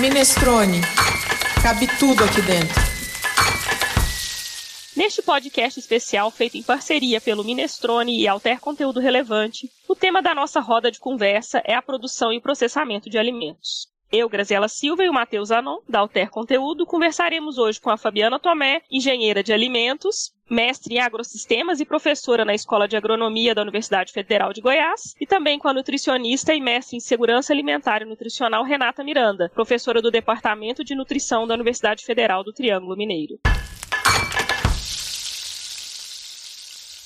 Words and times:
Minestrone. 0.00 0.80
Cabe 1.62 1.86
tudo 1.98 2.24
aqui 2.24 2.40
dentro. 2.40 2.74
Neste 4.96 5.20
podcast 5.20 5.78
especial 5.78 6.30
feito 6.30 6.56
em 6.56 6.62
parceria 6.62 7.20
pelo 7.20 7.44
Minestrone 7.44 8.18
e 8.18 8.26
Alter 8.26 8.60
Conteúdo 8.60 8.98
Relevante, 8.98 9.70
o 9.86 9.94
tema 9.94 10.22
da 10.22 10.34
nossa 10.34 10.58
roda 10.58 10.90
de 10.90 10.98
conversa 10.98 11.60
é 11.66 11.74
a 11.74 11.82
produção 11.82 12.32
e 12.32 12.40
processamento 12.40 13.10
de 13.10 13.18
alimentos. 13.18 13.88
Eu, 14.12 14.28
Graziela 14.28 14.68
Silva 14.68 15.04
e 15.04 15.08
o 15.08 15.12
Matheus 15.12 15.52
Anon, 15.52 15.78
da 15.88 16.00
Alter 16.00 16.30
Conteúdo, 16.30 16.84
conversaremos 16.84 17.58
hoje 17.58 17.80
com 17.80 17.90
a 17.90 17.96
Fabiana 17.96 18.40
Tomé, 18.40 18.82
engenheira 18.90 19.40
de 19.40 19.52
alimentos, 19.52 20.34
mestre 20.50 20.96
em 20.96 20.98
agrossistemas 20.98 21.78
e 21.78 21.84
professora 21.84 22.44
na 22.44 22.52
Escola 22.52 22.88
de 22.88 22.96
Agronomia 22.96 23.54
da 23.54 23.62
Universidade 23.62 24.12
Federal 24.12 24.52
de 24.52 24.60
Goiás, 24.60 25.14
e 25.20 25.26
também 25.26 25.60
com 25.60 25.68
a 25.68 25.74
nutricionista 25.74 26.52
e 26.52 26.60
mestre 26.60 26.96
em 26.96 27.00
segurança 27.00 27.52
alimentar 27.52 28.02
e 28.02 28.04
nutricional 28.04 28.64
Renata 28.64 29.04
Miranda, 29.04 29.48
professora 29.54 30.02
do 30.02 30.10
Departamento 30.10 30.82
de 30.82 30.96
Nutrição 30.96 31.46
da 31.46 31.54
Universidade 31.54 32.04
Federal 32.04 32.42
do 32.42 32.52
Triângulo 32.52 32.96
Mineiro. 32.96 33.38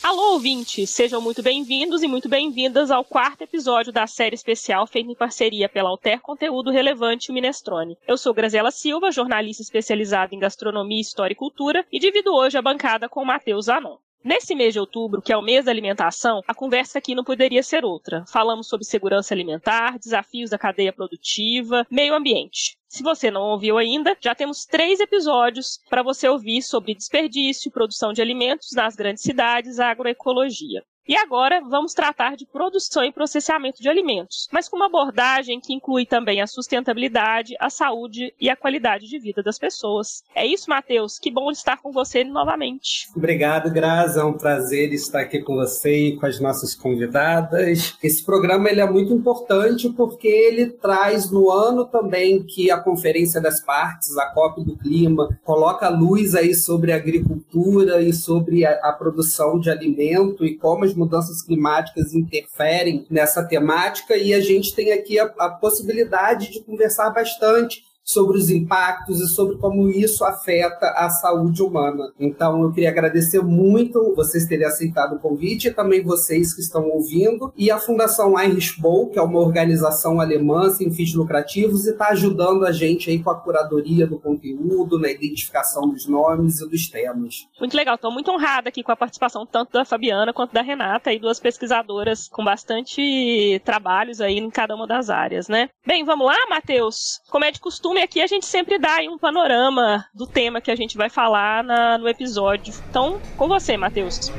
Alô, 0.04 0.34
ouvintes! 0.34 0.90
Sejam 0.90 1.18
muito 1.18 1.42
bem-vindos 1.42 2.02
e 2.02 2.06
muito 2.06 2.28
bem-vindas 2.28 2.90
ao 2.90 3.02
quarto 3.02 3.40
episódio 3.40 3.90
da 3.90 4.06
série 4.06 4.34
especial 4.34 4.86
feita 4.86 5.10
em 5.10 5.14
parceria 5.14 5.66
pela 5.66 5.88
Alter 5.88 6.20
Conteúdo 6.20 6.70
Relevante 6.70 7.32
Minestrone. 7.32 7.96
Eu 8.06 8.18
sou 8.18 8.34
Graziela 8.34 8.70
Silva, 8.70 9.10
jornalista 9.10 9.62
especializada 9.62 10.34
em 10.34 10.38
gastronomia, 10.38 11.00
história 11.00 11.32
e 11.32 11.34
cultura, 11.34 11.86
e 11.90 11.98
divido 11.98 12.34
hoje 12.34 12.58
a 12.58 12.60
bancada 12.60 13.08
com 13.08 13.24
Matheus 13.24 13.64
Zanon. 13.64 13.96
Nesse 14.24 14.54
mês 14.54 14.72
de 14.72 14.80
outubro, 14.80 15.20
que 15.20 15.30
é 15.30 15.36
o 15.36 15.42
mês 15.42 15.66
da 15.66 15.70
alimentação, 15.70 16.40
a 16.48 16.54
conversa 16.54 16.98
aqui 16.98 17.14
não 17.14 17.22
poderia 17.22 17.62
ser 17.62 17.84
outra. 17.84 18.24
Falamos 18.26 18.66
sobre 18.68 18.86
segurança 18.86 19.34
alimentar, 19.34 19.98
desafios 19.98 20.48
da 20.48 20.56
cadeia 20.56 20.94
produtiva, 20.94 21.86
meio 21.90 22.14
ambiente. 22.14 22.78
Se 22.88 23.02
você 23.02 23.30
não 23.30 23.42
ouviu 23.42 23.76
ainda, 23.76 24.16
já 24.18 24.34
temos 24.34 24.64
três 24.64 24.98
episódios 24.98 25.78
para 25.90 26.02
você 26.02 26.26
ouvir 26.26 26.62
sobre 26.62 26.94
desperdício, 26.94 27.70
produção 27.70 28.14
de 28.14 28.22
alimentos 28.22 28.70
nas 28.72 28.96
grandes 28.96 29.22
cidades, 29.22 29.78
agroecologia. 29.78 30.82
E 31.06 31.14
agora 31.14 31.60
vamos 31.60 31.92
tratar 31.92 32.34
de 32.34 32.46
produção 32.46 33.04
e 33.04 33.12
processamento 33.12 33.82
de 33.82 33.90
alimentos, 33.90 34.48
mas 34.50 34.70
com 34.70 34.76
uma 34.76 34.86
abordagem 34.86 35.60
que 35.60 35.74
inclui 35.74 36.06
também 36.06 36.40
a 36.40 36.46
sustentabilidade, 36.46 37.54
a 37.60 37.68
saúde 37.68 38.32
e 38.40 38.48
a 38.48 38.56
qualidade 38.56 39.06
de 39.06 39.18
vida 39.18 39.42
das 39.42 39.58
pessoas. 39.58 40.22
É 40.34 40.46
isso, 40.46 40.70
Matheus. 40.70 41.18
Que 41.18 41.30
bom 41.30 41.50
estar 41.50 41.76
com 41.76 41.92
você 41.92 42.24
novamente. 42.24 43.10
Obrigado, 43.14 43.70
Graça. 43.70 44.20
É 44.20 44.24
um 44.24 44.32
prazer 44.32 44.94
estar 44.94 45.20
aqui 45.20 45.40
com 45.40 45.56
você 45.56 46.08
e 46.08 46.16
com 46.16 46.24
as 46.24 46.40
nossas 46.40 46.74
convidadas. 46.74 47.98
Esse 48.02 48.24
programa 48.24 48.70
ele 48.70 48.80
é 48.80 48.90
muito 48.90 49.12
importante 49.12 49.90
porque 49.90 50.28
ele 50.28 50.70
traz 50.70 51.30
no 51.30 51.50
ano 51.50 51.84
também 51.84 52.42
que 52.42 52.70
a 52.70 52.78
Conferência 52.78 53.42
das 53.42 53.60
Partes, 53.60 54.16
a 54.16 54.26
COP 54.30 54.64
do 54.64 54.78
Clima, 54.78 55.28
coloca 55.44 55.86
luz 55.90 56.34
aí 56.34 56.54
sobre 56.54 56.92
a 56.92 56.96
agricultura 56.96 58.00
e 58.00 58.12
sobre 58.14 58.64
a, 58.64 58.72
a 58.88 58.92
produção 58.92 59.60
de 59.60 59.68
alimento 59.68 60.46
e 60.46 60.56
como 60.56 60.84
as 60.84 60.93
mudanças 60.94 61.42
climáticas 61.42 62.14
interferem 62.14 63.06
nessa 63.10 63.42
temática 63.42 64.16
e 64.16 64.32
a 64.32 64.40
gente 64.40 64.74
tem 64.74 64.92
aqui 64.92 65.18
a, 65.18 65.24
a 65.38 65.50
possibilidade 65.50 66.50
de 66.50 66.60
conversar 66.60 67.10
bastante 67.10 67.82
sobre 68.04 68.36
os 68.36 68.50
impactos 68.50 69.20
e 69.20 69.28
sobre 69.28 69.56
como 69.56 69.88
isso 69.88 70.24
afeta 70.24 70.90
a 70.90 71.08
saúde 71.08 71.62
humana. 71.62 72.12
Então, 72.20 72.62
eu 72.62 72.70
queria 72.70 72.90
agradecer 72.90 73.42
muito 73.42 74.14
vocês 74.14 74.46
terem 74.46 74.66
aceitado 74.66 75.16
o 75.16 75.18
convite 75.18 75.68
e 75.68 75.74
também 75.74 76.02
vocês 76.02 76.54
que 76.54 76.60
estão 76.60 76.88
ouvindo. 76.90 77.52
E 77.56 77.70
a 77.70 77.78
Fundação 77.78 78.38
Heinrich 78.38 78.80
Boll, 78.80 79.10
que 79.10 79.18
é 79.18 79.22
uma 79.22 79.40
organização 79.40 80.20
alemã 80.20 80.70
sem 80.70 80.90
fins 80.90 81.14
lucrativos 81.14 81.86
e 81.86 81.90
está 81.90 82.08
ajudando 82.08 82.66
a 82.66 82.72
gente 82.72 83.10
aí 83.10 83.22
com 83.22 83.30
a 83.30 83.40
curadoria 83.40 84.06
do 84.06 84.20
conteúdo, 84.20 84.98
na 84.98 85.10
identificação 85.10 85.88
dos 85.88 86.06
nomes 86.06 86.60
e 86.60 86.68
dos 86.68 86.88
temas. 86.88 87.46
Muito 87.58 87.76
legal. 87.76 87.94
Estou 87.94 88.12
muito 88.12 88.30
honrada 88.30 88.68
aqui 88.68 88.82
com 88.82 88.92
a 88.92 88.96
participação 88.96 89.46
tanto 89.46 89.72
da 89.72 89.84
Fabiana 89.84 90.32
quanto 90.32 90.52
da 90.52 90.62
Renata, 90.62 91.12
e 91.12 91.18
duas 91.18 91.40
pesquisadoras 91.40 92.28
com 92.28 92.44
bastante 92.44 93.60
trabalhos 93.64 94.20
aí 94.20 94.38
em 94.38 94.50
cada 94.50 94.74
uma 94.74 94.86
das 94.86 95.08
áreas, 95.08 95.48
né? 95.48 95.68
Bem, 95.86 96.04
vamos 96.04 96.26
lá, 96.26 96.36
Matheus? 96.48 97.20
Como 97.30 97.44
é 97.44 97.50
de 97.50 97.60
costume, 97.60 97.93
resumo, 97.94 97.98
e 97.98 98.02
aqui 98.02 98.20
a 98.20 98.26
gente 98.26 98.46
sempre 98.46 98.78
dá 98.78 98.98
um 99.08 99.16
panorama 99.16 100.04
do 100.12 100.26
tema 100.26 100.60
que 100.60 100.70
a 100.70 100.76
gente 100.76 100.96
vai 100.96 101.08
falar 101.08 101.62
na, 101.62 101.96
no 101.96 102.08
episódio. 102.08 102.74
Então, 102.88 103.20
com 103.36 103.48
você, 103.48 103.76
Matheus. 103.76 104.30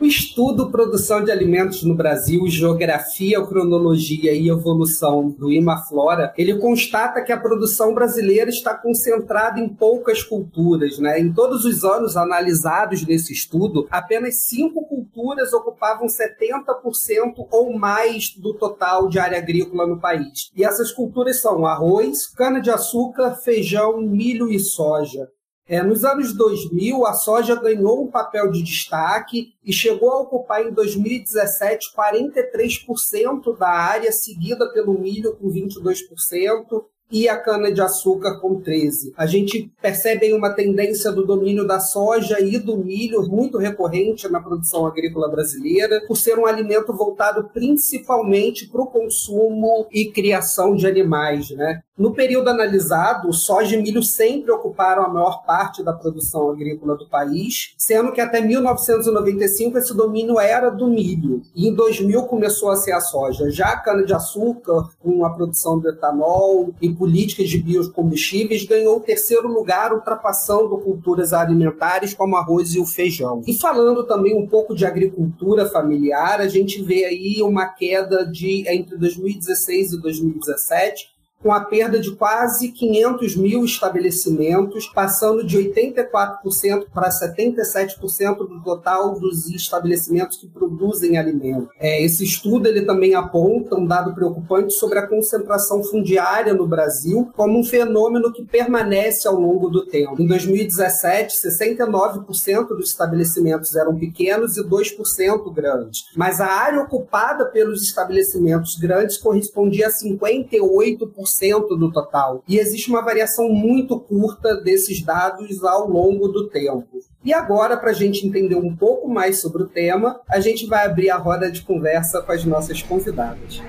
O 0.00 0.06
estudo 0.06 0.70
produção 0.70 1.22
de 1.22 1.30
alimentos 1.30 1.82
no 1.82 1.94
Brasil, 1.94 2.46
geografia, 2.48 3.44
cronologia 3.44 4.32
e 4.32 4.48
evolução 4.48 5.28
do 5.28 5.52
Imaflora, 5.52 6.32
ele 6.38 6.58
constata 6.58 7.22
que 7.22 7.30
a 7.30 7.38
produção 7.38 7.92
brasileira 7.92 8.48
está 8.48 8.74
concentrada 8.74 9.60
em 9.60 9.68
poucas 9.68 10.22
culturas. 10.22 10.98
Né? 10.98 11.20
Em 11.20 11.30
todos 11.30 11.66
os 11.66 11.84
anos 11.84 12.16
analisados 12.16 13.06
nesse 13.06 13.34
estudo, 13.34 13.86
apenas 13.90 14.46
cinco 14.46 14.86
culturas 14.86 15.52
ocupavam 15.52 16.06
70% 16.06 17.46
ou 17.50 17.78
mais 17.78 18.30
do 18.34 18.54
total 18.54 19.06
de 19.06 19.18
área 19.18 19.36
agrícola 19.36 19.86
no 19.86 20.00
país. 20.00 20.50
E 20.56 20.64
essas 20.64 20.90
culturas 20.90 21.42
são 21.42 21.66
arroz, 21.66 22.26
cana-de-açúcar, 22.26 23.34
feijão, 23.34 24.00
milho 24.00 24.50
e 24.50 24.58
soja. 24.58 25.28
É, 25.70 25.80
nos 25.84 26.04
anos 26.04 26.32
2000, 26.32 27.06
a 27.06 27.12
soja 27.12 27.54
ganhou 27.54 28.02
um 28.02 28.10
papel 28.10 28.50
de 28.50 28.60
destaque 28.60 29.54
e 29.64 29.72
chegou 29.72 30.10
a 30.10 30.20
ocupar 30.20 30.66
em 30.66 30.72
2017 30.72 31.94
43% 31.94 33.56
da 33.56 33.68
área, 33.68 34.10
seguida 34.10 34.68
pelo 34.72 34.98
milho 34.98 35.36
com 35.36 35.48
22%, 35.48 36.84
e 37.10 37.28
a 37.28 37.36
cana-de-açúcar 37.36 38.40
com 38.40 38.60
13. 38.60 39.12
A 39.16 39.26
gente 39.26 39.70
percebe 39.80 40.32
uma 40.32 40.50
tendência 40.50 41.10
do 41.10 41.26
domínio 41.26 41.66
da 41.66 41.80
soja 41.80 42.40
e 42.40 42.58
do 42.58 42.76
milho 42.76 43.22
muito 43.22 43.58
recorrente 43.58 44.28
na 44.28 44.40
produção 44.40 44.86
agrícola 44.86 45.28
brasileira, 45.28 46.02
por 46.06 46.16
ser 46.16 46.38
um 46.38 46.46
alimento 46.46 46.92
voltado 46.92 47.50
principalmente 47.52 48.68
para 48.68 48.82
o 48.82 48.86
consumo 48.86 49.86
e 49.92 50.10
criação 50.10 50.74
de 50.74 50.86
animais. 50.86 51.50
Né? 51.50 51.82
No 52.00 52.14
período 52.14 52.48
analisado, 52.48 53.30
soja 53.30 53.76
e 53.76 53.82
milho 53.82 54.02
sempre 54.02 54.50
ocuparam 54.50 55.04
a 55.04 55.08
maior 55.08 55.44
parte 55.44 55.82
da 55.82 55.92
produção 55.92 56.48
agrícola 56.50 56.96
do 56.96 57.06
país, 57.06 57.74
sendo 57.76 58.10
que 58.12 58.22
até 58.22 58.40
1995 58.40 59.76
esse 59.76 59.94
domínio 59.94 60.40
era 60.40 60.70
do 60.70 60.86
milho. 60.86 61.42
E 61.54 61.68
em 61.68 61.74
2000 61.74 62.22
começou 62.22 62.70
a 62.70 62.76
ser 62.76 62.92
a 62.92 63.00
soja. 63.00 63.50
Já 63.50 63.66
a 63.66 63.80
cana-de-açúcar, 63.80 64.88
com 64.98 65.26
a 65.26 65.30
produção 65.34 65.78
de 65.78 65.88
etanol 65.88 66.70
e 66.80 66.88
políticas 67.00 67.48
de 67.48 67.56
biocombustíveis, 67.56 68.66
ganhou 68.66 68.98
o 68.98 69.00
terceiro 69.00 69.48
lugar, 69.48 69.94
ultrapassando 69.94 70.76
culturas 70.76 71.32
alimentares 71.32 72.12
como 72.12 72.36
arroz 72.36 72.74
e 72.74 72.78
o 72.78 72.84
feijão. 72.84 73.42
E 73.46 73.54
falando 73.54 74.04
também 74.04 74.36
um 74.36 74.46
pouco 74.46 74.74
de 74.74 74.84
agricultura 74.84 75.64
familiar, 75.64 76.42
a 76.42 76.46
gente 76.46 76.82
vê 76.82 77.06
aí 77.06 77.40
uma 77.40 77.68
queda 77.68 78.26
de 78.26 78.68
entre 78.68 78.98
2016 78.98 79.94
e 79.94 80.02
2017 80.02 81.08
com 81.42 81.52
a 81.52 81.60
perda 81.60 81.98
de 81.98 82.14
quase 82.14 82.68
500 82.68 83.36
mil 83.36 83.64
estabelecimentos, 83.64 84.86
passando 84.86 85.44
de 85.44 85.58
84% 85.58 86.86
para 86.92 87.08
77% 87.08 88.36
do 88.36 88.62
total 88.62 89.18
dos 89.18 89.48
estabelecimentos 89.48 90.36
que 90.36 90.46
produzem 90.46 91.16
alimento. 91.16 91.68
É, 91.78 92.02
esse 92.02 92.24
estudo 92.24 92.68
ele 92.68 92.82
também 92.82 93.14
aponta 93.14 93.76
um 93.76 93.86
dado 93.86 94.14
preocupante 94.14 94.74
sobre 94.74 94.98
a 94.98 95.06
concentração 95.06 95.82
fundiária 95.82 96.52
no 96.52 96.66
Brasil 96.66 97.30
como 97.34 97.58
um 97.58 97.64
fenômeno 97.64 98.32
que 98.32 98.44
permanece 98.44 99.26
ao 99.26 99.34
longo 99.34 99.70
do 99.70 99.86
tempo. 99.86 100.20
Em 100.20 100.26
2017, 100.26 101.34
69% 101.36 102.68
dos 102.68 102.90
estabelecimentos 102.90 103.74
eram 103.74 103.96
pequenos 103.96 104.58
e 104.58 104.62
2% 104.62 105.52
grandes, 105.52 106.04
mas 106.14 106.40
a 106.40 106.46
área 106.46 106.82
ocupada 106.82 107.46
pelos 107.46 107.82
estabelecimentos 107.82 108.76
grandes 108.76 109.16
correspondia 109.16 109.86
a 109.86 109.90
58% 109.90 111.29
do 111.76 111.90
total. 111.90 112.42
E 112.48 112.58
existe 112.58 112.88
uma 112.88 113.02
variação 113.02 113.48
muito 113.48 113.98
curta 113.98 114.56
desses 114.56 115.02
dados 115.02 115.62
ao 115.64 115.88
longo 115.88 116.28
do 116.28 116.48
tempo. 116.48 117.00
E 117.24 117.34
agora, 117.34 117.76
para 117.76 117.90
a 117.90 117.94
gente 117.94 118.26
entender 118.26 118.54
um 118.54 118.74
pouco 118.74 119.08
mais 119.08 119.40
sobre 119.40 119.62
o 119.62 119.68
tema, 119.68 120.20
a 120.28 120.40
gente 120.40 120.66
vai 120.66 120.86
abrir 120.86 121.10
a 121.10 121.16
roda 121.16 121.50
de 121.50 121.62
conversa 121.62 122.22
com 122.22 122.32
as 122.32 122.44
nossas 122.44 122.82
convidadas. 122.82 123.60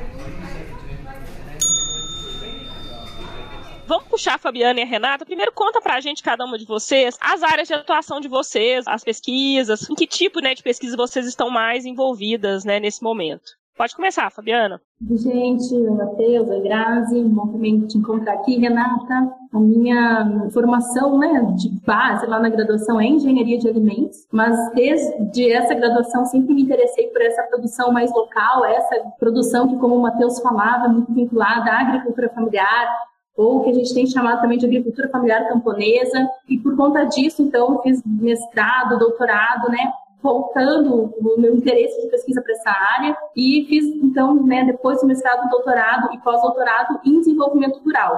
Vamos 3.91 4.07
puxar 4.07 4.35
a 4.35 4.37
Fabiana 4.37 4.79
e 4.79 4.83
a 4.83 4.85
Renata. 4.85 5.25
Primeiro, 5.25 5.51
conta 5.51 5.81
pra 5.81 5.99
gente, 5.99 6.23
cada 6.23 6.45
uma 6.45 6.57
de 6.57 6.65
vocês, 6.65 7.17
as 7.19 7.43
áreas 7.43 7.67
de 7.67 7.73
atuação 7.73 8.21
de 8.21 8.29
vocês, 8.29 8.87
as 8.87 9.03
pesquisas, 9.03 9.89
em 9.89 9.95
que 9.95 10.07
tipo 10.07 10.39
né, 10.39 10.55
de 10.55 10.63
pesquisa 10.63 10.95
vocês 10.95 11.25
estão 11.25 11.49
mais 11.49 11.85
envolvidas 11.85 12.63
né, 12.63 12.79
nesse 12.79 13.03
momento. 13.03 13.59
Pode 13.81 13.95
começar, 13.95 14.29
Fabiana. 14.29 14.79
Gente, 15.09 15.75
Matheus, 15.89 16.47
Grazi, 16.61 17.23
bom 17.23 17.47
também 17.47 17.81
te 17.87 17.97
encontrar 17.97 18.33
aqui, 18.33 18.59
Renata. 18.59 19.33
A 19.51 19.59
minha 19.59 20.49
formação 20.53 21.17
né, 21.17 21.51
de 21.57 21.67
base 21.83 22.27
lá 22.27 22.39
na 22.39 22.49
graduação 22.49 23.01
é 23.01 23.07
engenharia 23.07 23.57
de 23.57 23.67
alimentos, 23.67 24.27
mas 24.31 24.55
desde 24.75 25.51
essa 25.51 25.73
graduação 25.73 26.27
sempre 26.27 26.53
me 26.53 26.61
interessei 26.61 27.07
por 27.07 27.23
essa 27.23 27.41
produção 27.41 27.91
mais 27.91 28.13
local, 28.13 28.65
essa 28.65 29.01
produção 29.19 29.67
que, 29.67 29.77
como 29.77 29.95
o 29.95 30.01
Matheus 30.03 30.39
falava, 30.41 30.85
é 30.85 30.89
muito 30.89 31.11
vinculada 31.11 31.71
à 31.71 31.81
agricultura 31.81 32.29
familiar, 32.29 32.87
ou 33.35 33.63
que 33.63 33.71
a 33.71 33.73
gente 33.73 33.91
tem 33.95 34.05
chamado 34.05 34.41
também 34.41 34.59
de 34.59 34.65
agricultura 34.67 35.09
familiar 35.09 35.49
camponesa, 35.49 36.29
e 36.47 36.59
por 36.59 36.77
conta 36.77 37.03
disso, 37.05 37.41
então, 37.41 37.81
fiz 37.81 37.99
mestrado, 38.05 38.99
doutorado, 38.99 39.71
né, 39.71 39.91
voltando 40.21 41.13
o 41.17 41.39
meu 41.39 41.55
interesse 41.55 42.01
de 42.01 42.09
pesquisa 42.09 42.41
para 42.41 42.53
essa 42.53 42.69
área 42.69 43.17
e 43.35 43.65
fiz, 43.67 43.85
então, 44.03 44.35
né, 44.43 44.63
depois 44.63 45.01
do 45.01 45.07
mestrado, 45.07 45.49
doutorado 45.49 46.13
e 46.13 46.19
pós-doutorado 46.19 46.99
em 47.05 47.19
desenvolvimento 47.19 47.79
rural, 47.83 48.15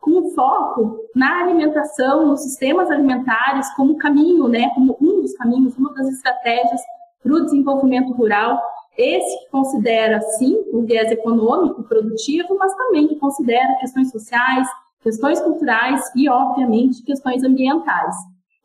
com 0.00 0.30
foco 0.30 0.98
na 1.14 1.42
alimentação, 1.42 2.26
nos 2.26 2.42
sistemas 2.42 2.90
alimentares 2.90 3.72
como 3.74 3.96
caminho, 3.96 4.48
né, 4.48 4.70
como 4.74 4.96
um 5.00 5.22
dos 5.22 5.32
caminhos, 5.34 5.76
uma 5.76 5.94
das 5.94 6.08
estratégias 6.08 6.80
para 7.22 7.32
o 7.32 7.44
desenvolvimento 7.44 8.12
rural, 8.12 8.60
esse 8.96 9.38
que 9.40 9.50
considera, 9.50 10.20
sim, 10.20 10.56
o 10.72 10.82
viés 10.82 11.10
econômico, 11.10 11.82
produtivo, 11.84 12.56
mas 12.58 12.74
também 12.74 13.08
que 13.08 13.16
considera 13.16 13.78
questões 13.80 14.10
sociais, 14.10 14.68
questões 15.02 15.40
culturais 15.40 16.00
e, 16.14 16.28
obviamente, 16.28 17.02
questões 17.02 17.42
ambientais. 17.42 18.14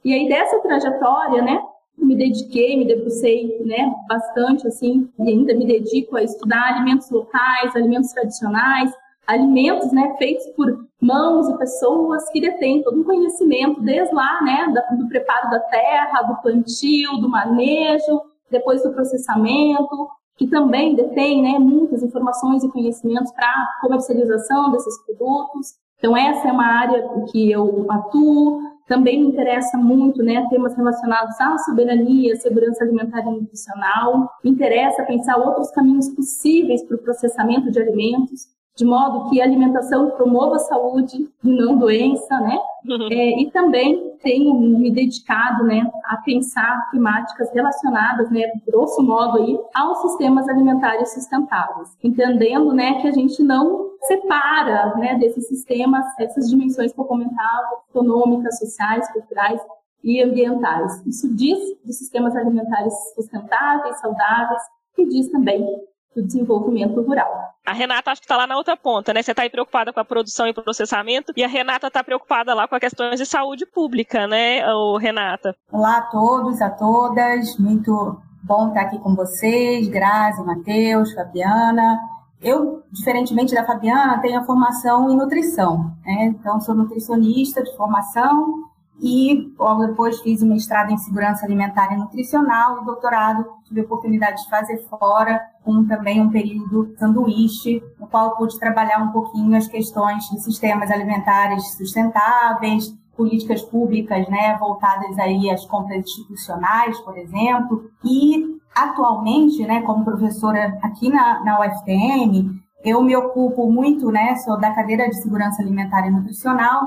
E 0.03 0.13
aí, 0.13 0.29
dessa 0.29 0.59
trajetória, 0.59 1.41
né, 1.41 1.59
me 2.05 2.15
dediquei, 2.15 2.77
me 2.77 2.85
debrucei, 2.85 3.61
né, 3.65 3.93
bastante, 4.07 4.67
assim, 4.67 5.09
e 5.19 5.29
ainda 5.29 5.53
me 5.53 5.65
dedico 5.65 6.15
a 6.15 6.23
estudar 6.23 6.75
alimentos 6.75 7.09
locais, 7.09 7.75
alimentos 7.75 8.11
tradicionais, 8.11 8.91
alimentos, 9.27 9.91
né, 9.91 10.15
feitos 10.17 10.45
por 10.55 10.85
mãos 10.99 11.47
e 11.49 11.57
pessoas 11.57 12.29
que 12.31 12.41
detêm 12.41 12.81
todo 12.81 12.99
um 12.99 13.03
conhecimento, 13.03 13.81
desde 13.81 14.13
lá, 14.13 14.41
né, 14.41 14.73
do 14.97 15.07
preparo 15.07 15.49
da 15.51 15.59
terra, 15.59 16.23
do 16.23 16.41
plantio, 16.41 17.17
do 17.17 17.29
manejo, 17.29 18.21
depois 18.49 18.81
do 18.81 18.91
processamento, 18.91 20.09
que 20.35 20.47
também 20.47 20.95
detém, 20.95 21.41
né, 21.41 21.59
muitas 21.59 22.01
informações 22.01 22.63
e 22.63 22.71
conhecimentos 22.71 23.31
para 23.33 23.53
comercialização 23.81 24.71
desses 24.71 24.97
produtos. 25.05 25.75
Então, 25.97 26.15
essa 26.15 26.47
é 26.47 26.51
uma 26.51 26.65
área 26.65 27.09
que 27.29 27.51
eu 27.51 27.85
atuo. 27.89 28.61
Também 28.89 29.21
me 29.21 29.27
interessa 29.27 29.77
muito 29.77 30.23
né, 30.23 30.47
temas 30.49 30.75
relacionados 30.75 31.39
à 31.39 31.59
soberania, 31.59 32.35
segurança 32.37 32.83
alimentar 32.83 33.21
e 33.21 33.25
nutricional. 33.25 34.27
Me 34.43 34.49
interessa 34.49 35.03
pensar 35.03 35.37
outros 35.37 35.69
caminhos 35.69 36.09
possíveis 36.09 36.83
para 36.83 36.95
o 36.95 36.99
processamento 36.99 37.69
de 37.69 37.79
alimentos 37.79 38.47
de 38.79 38.85
modo 38.85 39.29
que 39.29 39.41
a 39.41 39.43
alimentação 39.43 40.11
promova 40.11 40.55
a 40.55 40.59
saúde 40.59 41.29
e 41.43 41.49
não 41.49 41.77
doença, 41.77 42.39
né? 42.39 42.57
Uhum. 42.87 43.09
É, 43.11 43.41
e 43.41 43.51
também 43.51 44.15
tenho 44.23 44.53
me 44.53 44.89
dedicado, 44.89 45.65
né, 45.65 45.91
a 46.05 46.15
pensar 46.17 46.89
temáticas 46.89 47.51
relacionadas, 47.51 48.31
né, 48.31 48.49
grosso 48.65 49.03
modo 49.03 49.37
aí, 49.37 49.59
aos 49.75 50.01
sistemas 50.01 50.47
alimentares 50.47 51.13
sustentáveis, 51.13 51.89
entendendo, 52.01 52.73
né, 52.73 53.01
que 53.01 53.07
a 53.09 53.11
gente 53.11 53.43
não 53.43 53.89
separa, 54.03 54.95
né, 54.95 55.15
desses 55.15 55.45
sistemas 55.47 56.05
essas 56.17 56.49
dimensões 56.49 56.93
que 56.93 56.99
eu 56.99 57.05
comentava, 57.05 57.67
econômicas, 57.89 58.59
sociais, 58.59 59.11
culturais 59.11 59.61
e 60.01 60.23
ambientais. 60.23 61.05
Isso 61.05 61.27
diz 61.35 61.59
de 61.83 61.91
sistemas 61.91 62.33
alimentares 62.33 62.93
sustentáveis, 63.13 63.99
saudáveis, 63.99 64.61
e 64.97 65.05
diz 65.05 65.29
também 65.29 65.67
do 66.15 66.23
desenvolvimento 66.23 67.01
rural. 67.01 67.53
A 67.65 67.73
Renata 67.73 68.11
acho 68.11 68.21
que 68.21 68.25
está 68.25 68.35
lá 68.35 68.47
na 68.47 68.57
outra 68.57 68.75
ponta, 68.75 69.13
né? 69.13 69.21
Você 69.21 69.31
está 69.31 69.43
aí 69.43 69.49
preocupada 69.49 69.93
com 69.93 69.99
a 69.99 70.05
produção 70.05 70.47
e 70.47 70.53
processamento 70.53 71.31
e 71.35 71.43
a 71.43 71.47
Renata 71.47 71.87
está 71.87 72.03
preocupada 72.03 72.53
lá 72.53 72.67
com 72.67 72.75
as 72.75 72.81
questões 72.81 73.19
de 73.19 73.25
saúde 73.25 73.65
pública, 73.65 74.27
né, 74.27 74.67
ô, 74.73 74.97
Renata? 74.97 75.55
Olá 75.71 75.97
a 75.97 76.01
todos, 76.03 76.61
a 76.61 76.69
todas. 76.69 77.57
Muito 77.57 78.19
bom 78.41 78.69
estar 78.69 78.81
aqui 78.81 78.97
com 78.99 79.15
vocês, 79.15 79.87
Grazi, 79.87 80.43
Matheus, 80.43 81.13
Fabiana. 81.13 81.99
Eu, 82.41 82.83
diferentemente 82.91 83.53
da 83.53 83.65
Fabiana, 83.65 84.21
tenho 84.21 84.39
a 84.39 84.45
formação 84.45 85.09
em 85.11 85.17
nutrição, 85.17 85.91
né? 86.05 86.33
Então, 86.39 86.59
sou 86.61 86.73
nutricionista 86.73 87.61
de 87.61 87.75
formação 87.75 88.68
e 89.01 89.53
logo 89.57 89.85
depois 89.85 90.19
fiz 90.21 90.41
um 90.43 90.49
mestrado 90.49 90.91
em 90.91 90.97
segurança 90.97 91.45
alimentar 91.45 91.93
e 91.93 91.97
nutricional 91.97 92.81
e 92.81 92.85
doutorado 92.85 93.45
tive 93.63 93.81
a 93.81 93.83
oportunidade 93.83 94.43
de 94.43 94.49
fazer 94.49 94.77
fora, 94.89 95.39
com 95.63 95.85
também 95.85 96.19
um 96.19 96.29
período 96.29 96.93
sanduíche, 96.97 97.83
no 97.99 98.07
qual 98.07 98.35
pude 98.35 98.59
trabalhar 98.59 98.99
um 99.03 99.11
pouquinho 99.11 99.55
as 99.55 99.67
questões 99.67 100.23
de 100.29 100.41
sistemas 100.41 100.89
alimentares 100.89 101.75
sustentáveis, 101.77 102.97
políticas 103.15 103.61
públicas, 103.61 104.27
né, 104.29 104.57
voltadas 104.57 105.19
aí 105.19 105.49
às 105.49 105.65
compras 105.65 105.99
institucionais, 105.99 106.99
por 107.01 107.17
exemplo, 107.17 107.91
e 108.03 108.57
atualmente, 108.73 109.65
né, 109.67 109.81
como 109.81 110.05
professora 110.05 110.77
aqui 110.81 111.09
na, 111.09 111.43
na 111.43 111.59
UFTM, 111.59 112.49
eu 112.83 113.01
me 113.03 113.15
ocupo 113.15 113.69
muito, 113.69 114.09
né, 114.09 114.35
sou 114.37 114.57
da 114.57 114.71
cadeira 114.71 115.07
de 115.09 115.21
segurança 115.21 115.61
alimentar 115.61 116.07
e 116.07 116.11
nutricional, 116.11 116.81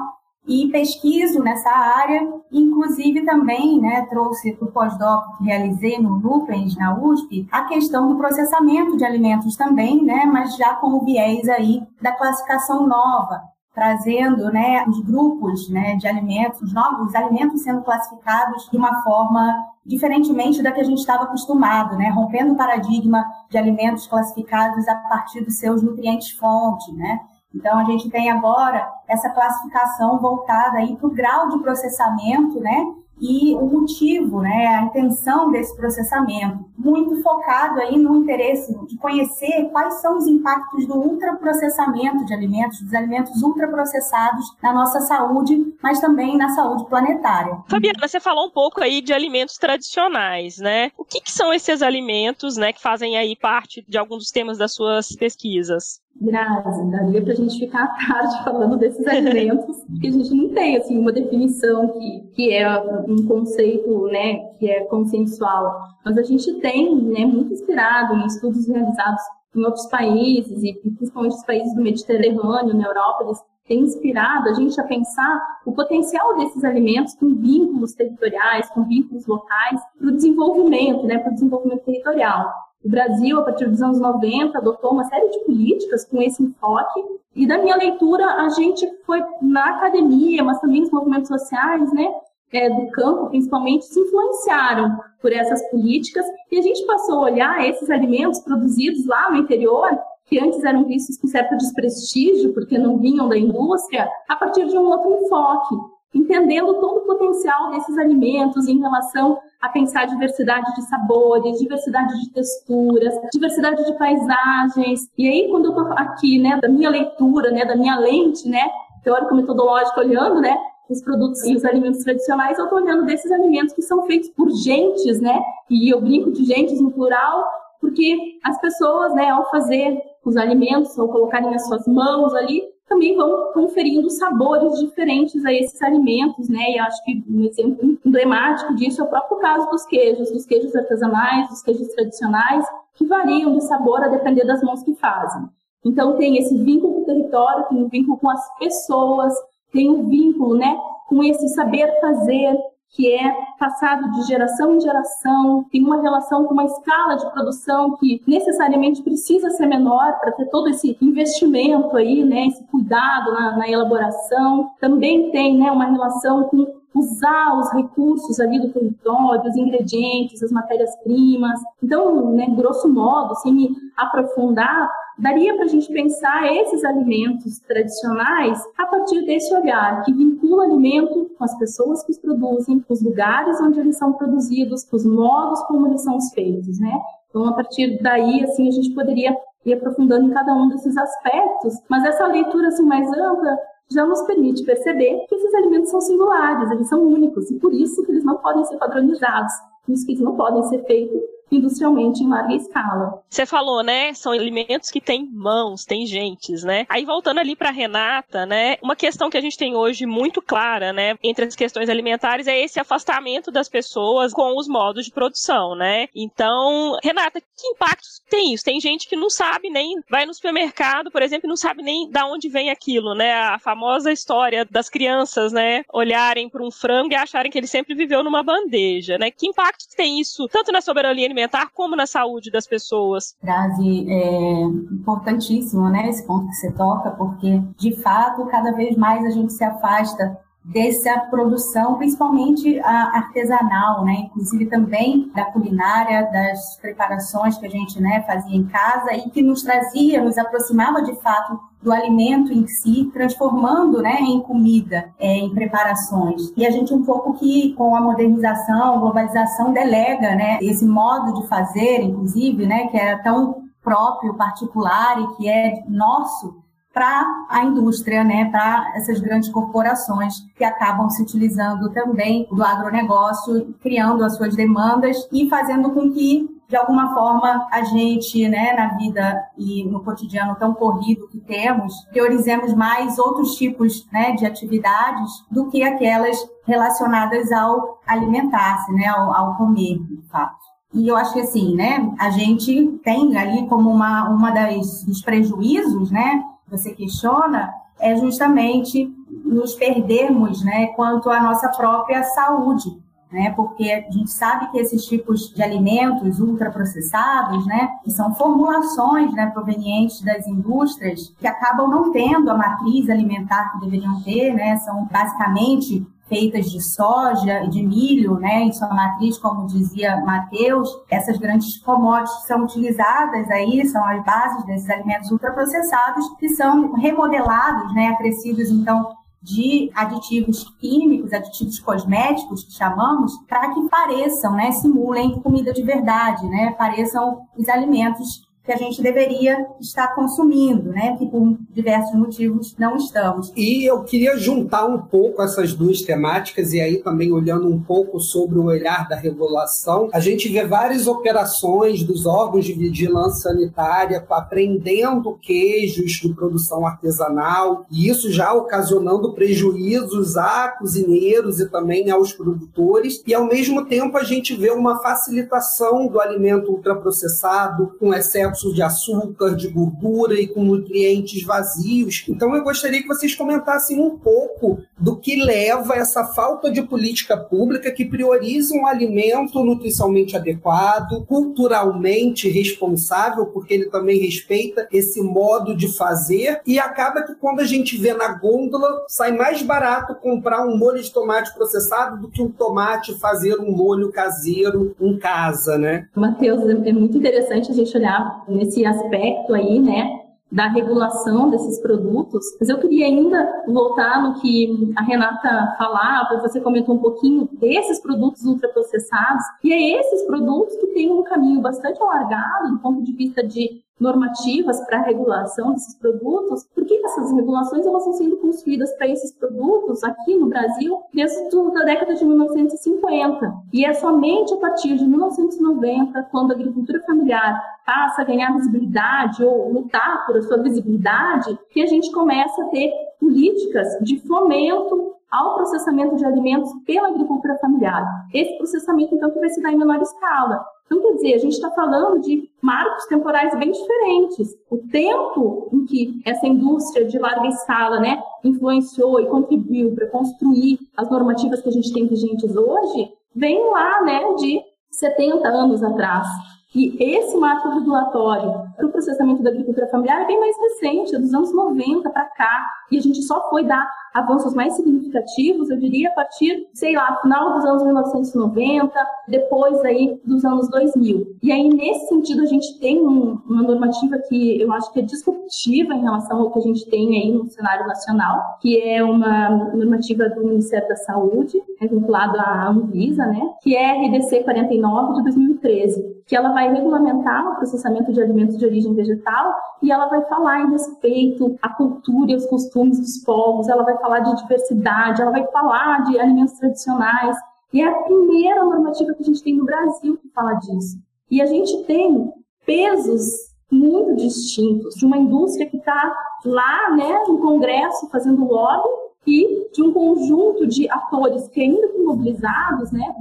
e 0.47 0.69
pesquiso 0.69 1.41
nessa 1.41 1.71
área, 1.71 2.29
inclusive 2.51 3.25
também 3.25 3.81
né, 3.81 4.07
trouxe 4.11 4.53
para 4.55 4.67
o 4.67 4.73
pós-doc 4.73 5.39
que 5.39 5.45
realizei 5.45 5.99
no 5.99 6.19
Lupens, 6.19 6.77
na 6.77 6.99
USP, 6.99 7.47
a 7.51 7.65
questão 7.65 8.09
do 8.09 8.17
processamento 8.17 8.97
de 8.97 9.05
alimentos 9.05 9.57
também, 9.57 10.03
né, 10.03 10.25
mas 10.27 10.57
já 10.57 10.75
com 10.75 10.95
o 10.95 11.05
viés 11.05 11.49
aí 11.49 11.83
da 12.01 12.13
classificação 12.13 12.87
nova, 12.87 13.41
trazendo 13.73 14.51
né, 14.53 14.85
os 14.87 15.01
grupos 15.01 15.71
né, 15.71 15.95
de 15.97 16.09
alimentos, 16.09 16.61
os 16.61 16.75
novos 16.75 17.15
alimentos 17.15 17.63
sendo 17.63 17.83
classificados 17.83 18.69
de 18.71 18.77
uma 18.77 19.03
forma 19.03 19.65
diferentemente 19.87 20.63
da 20.63 20.73
que 20.73 20.81
a 20.81 20.85
gente 20.85 20.99
estava 20.99 21.25
acostumado, 21.25 21.97
né, 21.97 22.09
rompendo 22.11 22.53
o 22.53 22.57
paradigma 22.57 23.25
de 23.49 23.59
alimentos 23.59 24.07
classificados 24.07 24.87
a 24.89 24.95
partir 24.97 25.41
dos 25.45 25.59
seus 25.59 25.83
nutrientes-fonte, 25.83 26.93
né, 26.93 27.21
então, 27.55 27.79
a 27.79 27.85
gente 27.85 28.11
tem 28.11 28.31
agora 28.31 28.91
essa 29.07 29.31
classificação 29.31 30.19
voltada 30.19 30.79
aí 30.79 30.97
para 30.97 31.07
o 31.07 31.11
grau 31.11 31.49
de 31.51 31.59
processamento, 31.59 32.61
né? 32.61 32.87
E 33.21 33.55
o 33.55 33.67
motivo, 33.67 34.41
né, 34.41 34.67
a 34.67 34.83
intenção 34.83 35.53
desse 35.53 35.77
processamento, 35.77 36.65
muito 36.77 37.23
focado 37.23 37.81
aí 37.81 37.97
no 37.97 38.17
interesse 38.17 38.77
de 38.87 38.97
conhecer 38.97 39.69
quais 39.71 40.01
são 40.01 40.19
os 40.19 40.27
impactos 40.27 40.89
do 40.89 40.97
ultraprocessamento 40.97 42.25
de 42.25 42.35
alimentos, 42.35 42.81
dos 42.81 42.93
alimentos 42.93 43.41
ultraprocessados 43.41 44.45
na 44.61 44.73
nossa 44.73 45.01
saúde, 45.03 45.73
mas 45.81 46.01
também 46.01 46.37
na 46.37 46.49
saúde 46.49 46.85
planetária. 46.87 47.59
Fabiana, 47.69 48.01
você 48.01 48.19
falou 48.19 48.47
um 48.47 48.51
pouco 48.51 48.83
aí 48.83 49.01
de 49.01 49.13
alimentos 49.13 49.57
tradicionais, 49.57 50.59
né? 50.59 50.91
O 50.99 51.05
que, 51.05 51.21
que 51.21 51.31
são 51.31 51.53
esses 51.55 51.81
alimentos, 51.81 52.57
né, 52.57 52.73
que 52.73 52.83
fazem 52.83 53.17
aí 53.17 53.37
parte 53.37 53.85
de 53.89 53.99
alguns 53.99 54.19
dos 54.19 54.33
temas 54.33 54.59
das 54.59 54.75
suas 54.75 55.15
pesquisas? 55.15 56.02
Grazi, 56.21 56.91
daria 56.91 57.23
para 57.23 57.33
a 57.33 57.37
gente 57.37 57.59
ficar 57.59 57.85
à 57.85 57.89
tarde 57.89 58.45
falando 58.45 58.77
desses 58.77 59.07
alimentos, 59.07 59.77
porque 59.85 60.07
a 60.07 60.11
gente 60.11 60.35
não 60.35 60.49
tem 60.51 60.77
assim 60.77 60.99
uma 60.99 61.13
definição 61.13 61.89
que, 61.89 62.21
que 62.35 62.53
é 62.53 62.69
um 63.09 63.27
conceito, 63.27 64.07
né, 64.07 64.39
que 64.59 64.71
é 64.71 64.85
consensual, 64.85 65.81
mas 66.05 66.17
a 66.17 66.23
gente 66.23 66.53
tem, 66.61 66.95
né, 66.95 67.27
muito 67.27 67.53
inspirado 67.53 68.15
em 68.15 68.27
estudos 68.27 68.69
realizados 68.69 69.23
em 69.55 69.65
outros 69.65 69.87
países 69.87 70.63
e 70.63 70.75
principalmente 70.75 71.37
os 71.37 71.45
países 71.45 71.75
do 71.75 71.83
Mediterrâneo, 71.83 72.75
na 72.75 72.87
Europa, 72.87 73.25
eles 73.25 73.39
têm 73.67 73.81
inspirado 73.81 74.49
a 74.49 74.55
gente 74.55 74.81
a 74.81 74.85
pensar 74.85 75.41
o 75.67 75.73
potencial 75.73 76.37
desses 76.37 76.65
alimentos 76.65 77.15
com 77.15 77.35
vínculos 77.35 77.95
territoriais, 77.95 78.69
com 78.71 78.85
vínculos 78.85 79.27
locais 79.27 79.81
para 79.99 80.09
o 80.09 80.13
desenvolvimento, 80.13 81.07
né, 81.07 81.19
para 81.19 81.31
o 81.31 81.35
desenvolvimento 81.35 81.85
territorial. 81.85 82.53
O 82.85 82.89
Brasil, 82.89 83.39
a 83.39 83.43
partir 83.43 83.69
dos 83.69 83.81
anos 83.81 84.01
90, 84.01 84.59
adotou 84.59 84.93
uma 84.93 85.05
série 85.05 85.29
de 85.31 85.45
políticas 85.45 86.05
com 86.05 86.21
esse 86.21 86.43
enfoque. 86.43 87.01
E 87.35 87.47
da 87.47 87.59
minha 87.59 87.77
leitura, 87.77 88.27
a 88.27 88.49
gente 88.51 88.87
foi 89.07 89.23
na 89.41 89.77
academia, 89.77 90.43
mas 90.43 90.61
também 90.61 90.81
nos 90.81 90.91
movimentos 90.91 91.29
sociais, 91.29 91.93
né, 91.93 92.13
é, 92.53 92.69
do 92.69 92.91
campo, 92.91 93.29
principalmente, 93.29 93.85
se 93.85 93.99
influenciaram 93.99 94.99
por 95.21 95.33
essas 95.33 95.63
políticas. 95.71 96.27
E 96.51 96.59
a 96.59 96.63
gente 96.63 96.85
passou 96.85 97.21
a 97.21 97.31
olhar 97.31 97.69
esses 97.69 97.89
alimentos 97.89 98.41
produzidos 98.41 99.07
lá 99.07 99.31
no 99.31 99.39
interior, 99.39 99.89
que 100.27 100.39
antes 100.41 100.63
eram 100.65 100.85
vistos 100.85 101.17
com 101.19 101.29
certo 101.29 101.57
desprestígio, 101.57 102.53
porque 102.53 102.79
não 102.79 102.99
vinham 102.99 103.29
da 103.29 103.39
indústria, 103.39 104.09
a 104.29 104.37
partir 104.37 104.67
de 104.67 104.77
um 104.77 104.87
outro 104.87 105.25
enfoque, 105.25 105.75
entendendo 106.15 106.75
todo 106.75 106.99
o 106.99 107.07
potencial 107.07 107.71
desses 107.71 107.97
alimentos 107.99 108.69
em 108.69 108.79
relação 108.79 109.39
a 109.61 109.69
pensar 109.69 110.07
diversidade 110.07 110.75
de 110.75 110.83
sabores, 110.89 111.59
diversidade 111.59 112.21
de 112.21 112.31
texturas, 112.31 113.15
diversidade 113.33 113.85
de 113.85 113.97
paisagens. 113.97 115.09
E 115.17 115.29
aí, 115.29 115.49
quando 115.51 115.67
eu 115.67 115.71
estou 115.71 115.93
aqui, 115.97 116.39
né, 116.39 116.59
da 116.61 116.69
minha 116.69 116.91
leitura, 116.91 117.51
né, 117.51 117.65
da 117.65 117.77
minha 117.77 117.99
lente, 117.99 118.49
né, 118.49 118.63
teórico-metodológica, 119.05 120.01
olhando, 120.01 120.41
né, 120.41 120.57
os 120.91 121.01
produtos 121.01 121.43
e 121.45 121.55
os 121.57 121.65
alimentos 121.65 122.03
tradicionais, 122.05 122.59
eu 122.59 122.65
estou 122.65 122.79
olhando 122.79 123.07
desses 123.07 123.31
alimentos 123.31 123.73
que 123.73 123.83
são 123.83 124.03
feitos 124.03 124.29
por 124.31 124.51
gentes, 124.51 125.21
né, 125.21 125.41
e 125.71 125.93
eu 125.93 126.01
brinco 126.01 126.31
de 126.33 126.45
gentes 126.45 126.81
no 126.81 126.91
plural, 126.91 127.45
porque 127.81 128.39
as 128.45 128.61
pessoas, 128.61 129.15
né, 129.15 129.31
ao 129.31 129.51
fazer 129.51 130.01
os 130.25 130.37
alimentos, 130.37 130.97
ao 130.99 131.09
colocarem 131.09 131.55
as 131.55 131.67
suas 131.67 131.87
mãos 131.87 132.35
ali, 132.35 132.63
também 132.93 133.17
vão 133.17 133.53
conferindo 133.55 134.11
sabores 134.11 134.79
diferentes 134.79 135.43
a 135.47 135.53
esses 135.53 135.81
alimentos, 135.81 136.49
né? 136.49 136.73
E 136.73 136.79
acho 136.79 137.03
que 137.05 137.25
um 137.27 137.45
exemplo 137.45 137.99
emblemático 138.05 138.75
disso 138.75 139.01
é 139.01 139.05
o 139.05 139.09
próprio 139.09 139.39
caso 139.39 139.71
dos 139.71 139.87
queijos, 139.87 140.31
dos 140.31 140.45
queijos 140.45 140.77
artesanais, 140.77 141.49
dos 141.49 141.63
queijos 141.63 141.89
tradicionais, 141.89 142.67
que 142.95 143.07
variam 143.07 143.55
de 143.55 143.65
sabor 143.65 144.05
a 144.05 144.09
depender 144.09 144.45
das 144.45 144.63
mãos 144.63 144.83
que 144.83 144.95
fazem. 144.95 145.49
Então 145.83 146.19
tem 146.19 146.37
esse 146.37 146.57
vínculo 146.59 146.97
com 146.97 147.01
o 147.01 147.07
território, 147.07 147.65
tem 147.69 147.83
um 147.83 147.89
vínculo 147.89 148.19
com 148.19 148.29
as 148.29 148.59
pessoas, 148.59 149.33
tem 149.73 149.89
um 149.89 150.07
vínculo, 150.07 150.55
né, 150.55 150.79
com 151.09 151.25
esse 151.25 151.49
saber 151.49 151.99
fazer, 151.99 152.55
que 152.93 153.11
é 153.11 153.35
passado 153.59 154.11
de 154.13 154.23
geração 154.27 154.77
em 154.77 154.81
geração, 154.81 155.65
tem 155.73 155.83
uma 155.83 156.03
relação 156.03 156.45
com 156.45 156.53
uma 156.53 156.67
escala 156.67 157.17
de 157.17 157.31
produção 157.33 157.97
que 157.97 158.23
necessariamente 158.27 159.03
precisa 159.03 159.49
ser 159.51 159.67
menor 159.67 160.21
para 160.21 160.33
ter 160.33 160.47
todo 160.51 160.69
esse 160.69 160.97
investimento 161.01 161.97
aí, 161.97 162.23
né, 162.23 162.49
esse 162.49 162.63
cuidado 162.65 163.33
na, 163.33 163.57
na 163.57 163.69
elaboração. 163.69 164.71
Também 164.79 165.31
tem, 165.31 165.59
né, 165.59 165.71
uma 165.71 165.87
relação 165.87 166.45
com 166.45 166.83
usar 166.95 167.59
os 167.59 167.73
recursos 167.73 168.39
ali 168.39 168.61
do 168.61 168.71
território, 168.71 169.49
os 169.49 169.57
ingredientes, 169.57 170.43
as 170.43 170.53
matérias-primas. 170.53 171.59
Então, 171.83 172.33
né, 172.33 172.47
grosso 172.55 172.89
modo, 172.89 173.35
sem 173.37 173.55
me 173.55 173.71
aprofundar, 173.97 174.91
daria 175.23 175.55
para 175.55 175.67
a 175.67 175.69
gente 175.69 175.91
pensar 175.93 176.53
esses 176.53 176.85
alimentos 176.85 177.61
tradicionais 177.61 178.61
a 178.77 178.87
partir 178.87 179.25
desse 179.25 179.55
olhar 179.55 180.03
que 180.03 180.13
vincula 180.13 180.57
o 180.57 180.61
alimento 180.63 181.31
com 181.39 181.45
as 181.45 181.57
pessoas 181.59 182.03
que 182.03 182.11
os 182.11 182.19
produzem, 182.19 182.81
com 182.81 182.93
os 182.93 183.01
lugares 183.01 183.61
onde 183.61 183.79
eles 183.79 183.97
são 183.97 184.13
produzidos, 184.15 184.85
com 184.85 184.97
os 184.97 185.07
modos 185.07 185.63
como 185.63 185.87
eles 185.87 186.03
são 186.03 186.21
feitos, 186.35 186.81
né? 186.81 186.93
Então, 187.31 187.47
a 187.47 187.53
partir 187.53 188.03
daí, 188.03 188.43
assim, 188.43 188.67
a 188.67 188.73
gente 188.73 188.93
poderia 188.93 189.35
ir 189.65 189.75
aprofundando 189.75 190.27
em 190.27 190.35
cada 190.35 190.53
um 190.55 190.69
desses 190.69 190.97
aspectos, 190.97 191.75
mas 191.89 192.05
essa 192.05 192.27
leitura 192.27 192.67
assim 192.67 192.85
mais 192.85 193.07
ampla 193.13 193.57
já 193.93 194.05
nos 194.05 194.23
permite 194.23 194.65
perceber 194.65 195.25
que 195.29 195.37
esses 195.37 195.55
alimentos 195.55 195.91
são 195.91 196.01
singulares, 196.01 196.69
eles 196.73 196.89
são 196.89 197.01
únicos 197.01 197.49
e 197.49 197.61
por 197.61 197.73
isso 197.73 198.05
que 198.05 198.11
eles 198.11 198.25
não 198.25 198.39
podem 198.39 198.65
ser 198.65 198.77
padronizados, 198.77 199.53
por 199.87 199.93
isso 199.93 200.05
que 200.05 200.13
eles 200.13 200.23
não 200.23 200.35
podem 200.35 200.65
ser 200.65 200.85
feitos 200.85 201.21
industrialmente 201.57 202.23
em 202.23 202.29
larga 202.29 202.55
escala. 202.55 203.23
Você 203.29 203.47
falou, 203.47 203.83
né? 203.83 204.13
São 204.15 204.33
alimentos 204.33 204.91
que 204.91 205.01
têm 205.01 205.29
mãos, 205.33 205.85
têm 205.85 206.07
gentes, 206.07 206.63
né? 206.63 206.87
Aí 206.89 207.05
voltando 207.05 207.39
ali 207.39 207.57
para 207.57 207.71
Renata, 207.71 208.47
né? 208.47 208.77
Uma 208.83 208.97
questão 208.97 209.31
que 209.31 209.37
a 209.37 209.41
gente 209.41 209.57
tem 209.57 209.75
hoje 209.75 210.07
muito 210.07 210.43
clara, 210.43 210.93
né, 210.93 211.17
entre 211.23 211.45
as 211.45 211.57
questões 211.57 211.89
alimentares 211.89 212.47
é 212.47 212.59
esse 212.59 212.79
afastamento 212.79 213.51
das 213.51 213.69
pessoas 213.69 214.33
com 214.33 214.57
os 214.57 214.69
modos 214.69 215.05
de 215.05 215.11
produção, 215.11 215.75
né? 215.75 216.09
Então, 216.15 216.97
Renata, 217.03 217.41
que 217.41 217.67
impactos 217.69 218.21
tem 218.29 218.53
isso? 218.53 218.65
Tem 218.65 218.81
gente 218.81 219.09
que 219.09 219.17
não 219.17 219.31
sabe 219.31 219.71
nem 219.71 220.01
vai 220.11 220.27
no 220.27 220.35
supermercado, 220.35 221.11
por 221.11 221.23
exemplo, 221.23 221.47
e 221.47 221.49
não 221.49 221.57
sabe 221.57 221.83
nem 221.83 222.11
da 222.11 222.27
onde 222.27 222.49
vem 222.49 222.71
aquilo, 222.71 223.15
né? 223.15 223.33
A 223.33 223.59
famosa 223.59 224.13
história 224.13 224.65
das 224.65 224.89
crianças, 224.89 225.53
né, 225.53 225.83
olharem 225.93 226.49
para 226.49 226.63
um 226.63 226.71
frango 226.71 227.13
e 227.13 227.17
acharem 227.17 227.51
que 227.51 227.59
ele 227.59 227.67
sempre 227.67 227.95
viveu 227.95 228.23
numa 228.23 228.43
bandeja, 228.43 229.19
né? 229.19 229.31
Que 229.31 229.47
impacto 229.47 229.85
tem 229.97 230.21
isso 230.21 230.49
tanto 230.49 230.73
na 230.73 230.81
soberania 230.81 231.27
alimentar 231.27 231.42
alimentar 231.43 231.71
como 231.75 231.97
na 231.97 232.07
saúde 232.07 232.51
das 232.51 232.67
pessoas. 232.67 233.37
Grazi, 233.43 234.07
é 234.09 234.63
importantíssimo, 234.63 235.89
né, 235.89 236.09
esse 236.09 236.27
ponto 236.27 236.47
que 236.47 236.55
você 236.55 236.73
toca, 236.73 237.11
porque 237.11 237.61
de 237.77 237.97
fato 237.97 238.47
cada 238.47 238.73
vez 238.73 238.97
mais 238.97 239.25
a 239.25 239.31
gente 239.31 239.53
se 239.53 239.65
afasta 239.65 240.39
dessa 240.65 241.19
produção, 241.31 241.97
principalmente 241.97 242.79
artesanal, 242.81 244.05
né? 244.05 244.27
Inclusive 244.27 244.67
também 244.67 245.31
da 245.35 245.45
culinária, 245.47 246.31
das 246.31 246.77
preparações 246.81 247.59
que 247.59 247.67
a 247.67 247.71
gente 247.71 248.01
né, 248.01 248.23
fazia 248.27 248.57
em 248.57 248.65
casa 248.65 249.13
e 249.15 249.29
que 249.31 249.43
nos 249.43 249.63
trazia, 249.63 250.23
nos 250.23 250.39
aproximava 250.39 251.03
de 251.03 251.15
fato 251.21 251.59
do 251.83 251.91
alimento 251.91 252.53
em 252.53 252.67
si, 252.69 253.11
transformando 253.13 254.01
né, 254.01 254.21
em 254.21 254.41
comida, 254.41 255.13
é, 255.19 255.39
em 255.39 255.53
preparações. 255.53 256.53
E 256.57 256.65
a 256.65 256.71
gente 256.71 256.95
um 256.95 257.05
pouco 257.05 257.35
que 257.35 257.75
com 257.75 257.97
a 257.97 258.01
modernização, 258.01 259.01
globalização, 259.01 259.73
delega 259.73 260.37
né, 260.37 260.59
esse 260.63 260.85
modo 260.85 261.41
de 261.41 261.49
fazer, 261.49 262.03
inclusive, 262.03 262.67
né, 262.67 262.87
que 262.87 262.97
era 262.97 263.19
tão 263.21 263.65
próprio, 263.83 264.35
particular 264.35 265.21
e 265.21 265.37
que 265.37 265.49
é 265.49 265.83
nosso, 265.89 266.62
para 266.93 267.25
a 267.49 267.65
indústria, 267.65 268.23
né, 268.23 268.51
para 268.51 268.93
essas 268.97 269.21
grandes 269.21 269.49
corporações 269.49 270.35
que 270.55 270.65
acabam 270.65 271.09
se 271.09 271.23
utilizando 271.23 271.91
também 271.91 272.47
do 272.51 272.63
agronegócio, 272.63 273.75
criando 273.81 274.25
as 274.25 274.37
suas 274.37 274.55
demandas 274.55 275.17
e 275.33 275.49
fazendo 275.49 275.91
com 275.91 276.13
que 276.13 276.49
de 276.73 276.77
alguma 276.77 277.13
forma 277.13 277.69
a 277.71 277.83
gente, 277.83 278.49
né, 278.49 278.73
na 278.73 278.97
vida 278.97 279.45
e 279.59 279.85
no 279.85 280.01
cotidiano 280.01 280.57
tão 280.57 280.73
corrido 280.73 281.29
que 281.29 281.39
temos, 281.39 281.95
priorizemos 282.11 282.73
mais 282.73 283.19
outros 283.19 283.57
tipos, 283.57 284.07
né, 284.11 284.33
de 284.33 284.47
atividades 284.47 285.31
do 285.51 285.67
que 285.67 285.83
aquelas 285.83 286.39
relacionadas 286.65 287.53
ao 287.53 288.01
alimentar-se, 288.07 288.91
né, 288.93 289.07
ao, 289.07 289.35
ao 289.35 289.57
comer, 289.57 289.99
de 289.99 290.23
fato. 290.31 290.57
E 290.95 291.09
eu 291.09 291.17
acho 291.17 291.35
que 291.35 291.41
assim, 291.41 291.75
né, 291.75 292.11
a 292.19 292.31
gente 292.31 292.99
tem 293.05 293.37
ali 293.37 293.67
como 293.67 293.91
uma, 293.91 294.31
uma 294.31 294.51
das, 294.51 295.05
dos 295.05 295.21
prejuízos, 295.21 296.11
né, 296.11 296.43
você 296.73 296.93
questiona 296.93 297.73
é 298.01 298.17
justamente 298.17 299.15
nos 299.45 299.75
perdermos 299.75 300.65
né, 300.65 300.89
quanto 300.97 301.31
à 301.31 301.41
nossa 301.41 301.69
própria 301.69 302.25
saúde. 302.25 303.01
Né, 303.31 303.51
porque 303.57 303.91
a 303.91 304.11
gente 304.11 304.31
sabe 304.31 304.71
que 304.71 304.79
esses 304.79 305.07
tipos 305.07 305.55
de 305.55 305.63
alimentos 305.63 306.39
ultraprocessados, 306.39 307.65
né, 307.65 307.89
que 308.05 308.11
são 308.11 308.35
formulações 308.35 309.33
né, 309.33 309.47
provenientes 309.47 310.21
das 310.21 310.47
indústrias, 310.47 311.35
que 311.41 311.47
acabam 311.47 311.89
não 311.89 312.13
tendo 312.13 312.51
a 312.51 312.55
matriz 312.55 313.09
alimentar 313.09 313.73
que 313.73 313.87
deveriam 313.87 314.21
ter, 314.21 314.53
né, 314.53 314.77
são 314.81 315.09
basicamente 315.11 316.07
feitas 316.29 316.71
de 316.71 316.81
soja 316.81 317.65
e 317.65 317.69
de 317.69 317.83
milho, 317.83 318.39
né, 318.39 318.63
em 318.63 318.73
sua 318.73 318.93
matriz, 318.93 319.39
como 319.39 319.67
dizia 319.67 320.17
Mateus, 320.25 320.89
essas 321.11 321.37
grandes 321.39 321.79
commodities 321.79 322.47
são 322.47 322.65
utilizadas 322.65 323.51
aí, 323.51 323.87
são 323.87 324.05
as 324.05 324.25
bases 324.25 324.65
desses 324.65 324.89
alimentos 324.89 325.31
ultraprocessados, 325.31 326.29
que 326.39 326.49
são 326.51 326.95
remodelados, 326.95 327.95
né, 327.95 328.09
acrescidos, 328.09 328.71
então, 328.71 329.15
de 329.43 329.91
aditivos 329.95 330.65
químicos, 330.81 331.33
aditivos 331.33 331.81
cosméticos, 331.81 332.63
que 332.63 332.73
chamamos, 332.73 333.37
para 333.49 333.75
que 333.75 333.89
pareçam, 333.89 334.53
né, 334.53 334.71
simulem 334.71 335.41
comida 335.41 335.73
de 335.73 335.83
verdade, 335.83 336.47
né, 336.49 336.75
pareçam 336.79 337.43
os 337.59 337.69
alimentos 337.69 338.47
que 338.65 338.71
a 338.71 338.77
gente 338.77 339.03
deveria 339.03 339.67
estar 339.81 340.15
consumindo, 340.15 340.91
né? 340.91 341.17
Que 341.19 341.27
por 341.27 341.57
diversos 341.71 342.15
motivos 342.15 342.77
não 342.79 342.97
estamos. 342.97 343.53
E 343.57 343.85
eu 343.85 344.05
queria 344.05 344.37
juntar 344.37 344.87
um 344.87 344.99
pouco 344.99 345.43
essas 345.43 345.75
duas 345.75 346.03
temáticas 346.03 346.73
e 346.73 346.81
aí 346.81 346.99
também 346.99 347.33
olhando 347.33 347.69
um 347.69 347.81
pouco 347.81 348.21
sobre 348.21 348.59
o 348.59 348.65
olhar 348.65 349.09
da 349.09 349.17
regulação, 349.17 350.09
a 350.13 350.21
gente 350.21 350.49
vê 350.49 350.65
várias 350.65 351.09
operações 351.09 352.05
dos 352.05 352.25
órgãos 352.25 352.65
de 352.65 352.73
vigilância 352.73 353.51
sanitária 353.51 354.25
apreendendo 354.31 355.37
queijos 355.43 356.13
de 356.13 356.33
produção 356.33 356.87
artesanal 356.87 357.85
e 357.91 358.09
isso 358.09 358.31
já 358.31 358.53
ocasionando 358.53 359.33
prejuízos 359.33 360.37
a 360.37 360.69
cozinheiros 360.69 361.59
e 361.59 361.69
também 361.69 362.11
aos 362.11 362.33
produtores 362.33 363.23
e 363.27 363.35
ao 363.35 363.45
mesmo 363.45 363.85
tempo 363.87 364.17
a 364.17 364.23
gente 364.23 364.55
vê 364.55 364.71
uma 364.71 365.03
facilitação 365.03 366.07
do 366.07 366.21
alimento 366.21 366.71
ultraprocessado 366.71 367.95
com 367.99 368.15
excesso 368.15 368.52
de 368.53 368.83
açúcar, 368.83 369.55
de 369.55 369.69
gordura 369.69 370.35
e 370.35 370.47
com 370.47 370.63
nutrientes 370.63 371.43
vazios. 371.45 372.25
Então 372.29 372.55
eu 372.55 372.63
gostaria 372.63 373.01
que 373.01 373.09
vocês 373.09 373.35
comentassem 373.35 374.01
um 374.01 374.19
pouco 374.19 374.81
do 374.99 375.17
que 375.17 375.43
leva 375.43 375.95
essa 375.95 376.25
falta 376.25 376.71
de 376.71 376.83
política 376.83 377.37
pública 377.37 377.91
que 377.91 378.05
prioriza 378.05 378.75
um 378.75 378.87
alimento 378.87 379.63
nutricionalmente 379.65 380.37
adequado, 380.37 381.25
culturalmente 381.27 382.49
responsável, 382.49 383.47
porque 383.47 383.75
ele 383.75 383.87
também 383.87 384.19
respeita 384.21 384.87
esse 384.93 385.21
modo 385.21 385.77
de 385.77 385.89
fazer 385.97 386.61
e 386.67 386.79
acaba 386.79 387.23
que 387.23 387.35
quando 387.35 387.61
a 387.61 387.65
gente 387.65 387.97
vê 387.97 388.15
na 388.15 388.29
gôndola 388.35 389.05
sai 389.09 389.33
mais 389.33 389.63
barato 389.63 390.15
comprar 390.15 390.67
um 390.67 390.77
molho 390.77 391.03
de 391.03 391.13
tomate 391.13 391.55
processado 391.55 392.21
do 392.21 392.29
que 392.29 392.43
um 392.43 392.51
tomate 392.51 393.19
fazer 393.19 393.59
um 393.59 393.71
molho 393.71 394.11
caseiro 394.11 394.95
em 395.01 395.19
casa, 395.19 395.79
né? 395.79 396.09
Matheus, 396.15 396.63
é 396.69 396.93
muito 396.93 397.19
interessante 397.19 397.71
a 397.71 397.75
gente 397.75 397.97
olhar 397.97 398.42
nesse 398.49 398.85
aspecto 398.85 399.55
aí, 399.55 399.81
né, 399.81 400.21
da 400.53 400.69
regulação 400.69 401.49
desses 401.49 401.81
produtos. 401.81 402.45
Mas 402.61 402.69
eu 402.69 402.79
queria 402.79 403.07
ainda 403.07 403.65
voltar 403.67 404.23
no 404.23 404.39
que 404.41 404.93
a 404.97 405.03
Renata 405.03 405.75
falava, 405.79 406.41
você 406.41 406.61
comentou 406.61 406.95
um 406.95 406.99
pouquinho 406.99 407.49
desses 407.55 408.01
produtos 408.01 408.45
ultraprocessados, 408.45 409.45
e 409.65 409.73
é 409.73 410.01
esses 410.01 410.27
produtos 410.27 410.77
que 410.77 410.89
têm 410.89 411.11
um 411.11 411.23
caminho 411.23 411.63
bastante 411.63 412.01
alargado 412.03 412.71
do 412.71 412.79
ponto 412.81 413.03
de 413.03 413.13
vista 413.13 413.43
de 413.43 413.83
normativas 414.01 414.85
para 414.87 415.03
regulação 415.03 415.73
desses 415.73 415.95
produtos, 415.95 416.67
porque 416.75 416.95
essas 417.05 417.33
regulações 417.33 417.87
elas 417.87 418.03
estão 418.03 418.13
sendo 418.15 418.37
construídas 418.39 418.93
para 418.97 419.09
esses 419.09 419.33
produtos 419.33 420.03
aqui 420.03 420.37
no 420.37 420.49
Brasil 420.49 421.01
desde 421.15 421.39
a 421.57 421.85
década 421.85 422.15
de 422.15 422.25
1950. 422.25 423.53
E 423.73 423.85
é 423.85 423.93
somente 423.95 424.55
a 424.55 424.57
partir 424.59 424.97
de 424.97 425.07
1990, 425.07 426.23
quando 426.31 426.53
a 426.53 426.55
agricultura 426.55 427.01
familiar 427.03 427.61
passa 427.87 428.23
a 428.23 428.25
ganhar 428.25 428.55
visibilidade 428.57 429.45
ou 429.45 429.73
lutar 429.73 430.27
por 430.27 430.41
sua 430.43 430.59
visibilidade, 430.59 431.59
que 431.71 431.83
a 431.83 431.87
gente 431.87 432.11
começa 432.13 432.63
a 432.63 432.67
ter 432.67 432.93
políticas 433.21 433.89
de 434.03 434.19
fomento 434.21 435.13
ao 435.33 435.55
processamento 435.55 436.15
de 436.17 436.27
alimentos 436.27 436.71
pela 436.85 437.09
agricultura 437.09 437.57
familiar. 437.59 438.05
Esse 438.35 438.57
processamento, 438.59 439.15
então, 439.15 439.31
que 439.31 439.41
vai 439.41 439.49
se 439.49 439.63
dar 439.63 439.73
em 439.73 439.79
menor 439.79 440.01
escala. 440.03 440.63
Então, 440.93 441.01
quer 441.01 441.15
dizer, 441.15 441.35
a 441.35 441.39
gente 441.39 441.55
está 441.55 441.71
falando 441.71 442.21
de 442.21 442.51
marcos 442.61 443.07
temporais 443.07 443.59
bem 443.59 443.73
diferentes. 443.73 444.55
O 444.71 444.77
tempo 444.77 445.71
em 445.73 445.87
que 445.87 446.21
essa 446.27 446.47
indústria 446.47 447.07
de 447.07 447.19
larga 447.19 447.49
escala 447.49 447.99
né, 447.99 448.23
influenciou 448.45 449.19
e 449.19 449.27
contribuiu 449.27 449.95
para 449.95 450.09
construir 450.09 450.79
as 450.95 451.09
normativas 451.09 451.63
que 451.63 451.69
a 451.71 451.73
gente 451.73 451.93
tem 451.95 452.07
vigentes 452.07 452.55
hoje, 452.55 453.11
vem 453.35 453.59
lá 453.71 454.03
né, 454.03 454.35
de 454.35 454.61
70 454.91 455.49
anos 455.49 455.83
atrás. 455.83 456.27
E 456.75 456.95
esse 457.17 457.39
marco 457.39 457.71
regulatório 457.71 458.71
para 458.77 458.87
o 458.87 458.93
processamento 458.93 459.43
da 459.43 459.49
agricultura 459.49 459.89
familiar 459.89 460.23
é 460.23 460.27
bem 460.27 460.41
mais 460.41 460.57
recente, 460.59 461.15
é 461.15 461.19
dos 461.19 461.33
anos 461.33 461.55
90 461.55 462.09
para 462.11 462.25
cá, 462.27 462.67
e 462.91 462.99
a 462.99 463.01
gente 463.01 463.23
só 463.23 463.49
foi 463.49 463.65
dar 463.65 463.87
avanços 464.15 464.55
mais 464.55 464.75
significativos, 464.75 465.71
eu 465.71 465.79
diria, 465.79 466.09
a 466.09 466.13
partir, 466.13 466.69
sei 466.75 466.95
lá, 466.95 467.19
final 467.23 467.55
dos 467.55 467.65
anos 467.65 467.83
1990, 467.85 468.93
depois 469.29 469.81
aí 469.85 470.21
dos 470.25 470.45
anos 470.45 470.69
2000. 470.69 471.37
E 471.43 471.53
aí, 471.53 471.69
nesse 471.69 472.09
sentido, 472.09 472.43
a 472.43 472.47
gente 472.47 472.79
tem 472.79 473.01
um, 473.01 473.39
uma 473.47 473.63
normativa 473.63 474.19
que 474.29 474.61
eu 474.61 474.73
acho 474.73 474.93
que 474.93 475.01
é 475.01 475.03
disruptiva 475.03 475.95
em 475.95 476.03
relação 476.03 476.41
ao 476.41 476.51
que 476.51 476.59
a 476.59 476.63
gente 476.63 476.89
tem 476.89 477.21
aí 477.21 477.33
no 477.33 477.49
cenário 477.49 477.87
nacional, 477.87 478.59
que 478.61 478.81
é 478.81 479.03
uma 479.03 479.51
normativa 479.75 480.29
do 480.29 480.45
Ministério 480.45 480.89
da 480.89 480.97
Saúde, 480.97 481.61
é 481.81 481.87
vinculada 481.87 482.41
à 482.41 482.69
Anvisa, 482.69 483.27
né, 483.27 483.41
que 483.63 483.77
é 483.77 483.91
a 483.91 484.07
RDC 484.07 484.45
49 484.45 485.15
de 485.15 485.23
2013, 485.25 486.23
que 486.27 486.37
ela 486.37 486.53
vai 486.53 486.73
regulamentar 486.73 487.53
o 487.53 487.57
processamento 487.57 488.13
de 488.13 488.21
alimentos 488.21 488.57
de 488.57 488.65
origem 488.65 488.95
vegetal 488.95 489.55
e 489.83 489.91
ela 489.91 490.07
vai 490.07 490.23
falar 490.23 490.61
em 490.61 490.71
respeito 490.71 491.57
à 491.61 491.69
cultura 491.69 492.31
e 492.31 492.35
aos 492.35 492.47
costumes 492.47 492.99
dos 493.01 493.19
povos, 493.25 493.69
ela 493.69 493.83
vai 493.83 493.99
falar 494.03 494.21
de 494.21 494.37
diversidade, 494.43 495.23
ela 495.23 495.31
vai 495.31 495.47
falar 495.47 496.03
de 496.05 496.19
alimentos 496.19 496.59
tradicionais. 496.59 497.37
E 497.73 497.81
é 497.81 497.89
a 497.89 497.95
primeira 498.03 498.65
normativa 498.65 499.15
que 499.15 499.23
a 499.23 499.27
gente 499.27 499.43
tem 499.43 499.57
no 499.57 499.65
Brasil 499.65 500.19
que 500.19 500.29
fala 500.29 500.55
disso. 500.55 500.99
E 501.31 501.41
a 501.41 501.47
gente 501.47 501.85
tem 501.85 502.31
pesos 502.67 503.53
muito 503.71 504.17
distintos 504.17 504.95
de 504.97 505.07
uma 505.07 505.17
indústria 505.17 505.67
que 505.67 505.79
está 505.79 506.15
lá 506.45 506.91
né, 506.95 507.25
no 507.27 507.39
Congresso 507.39 508.09
fazendo 508.11 508.45
lobby 508.45 508.89
e 509.27 509.71
de 509.73 509.83
um 509.83 509.93
conjunto 509.93 510.67
de 510.67 510.91
atores 510.91 511.49
que 511.49 511.61
ainda 511.61 511.87
estão 511.87 512.05
mobilizados, 512.05 512.91
né, 512.93 513.15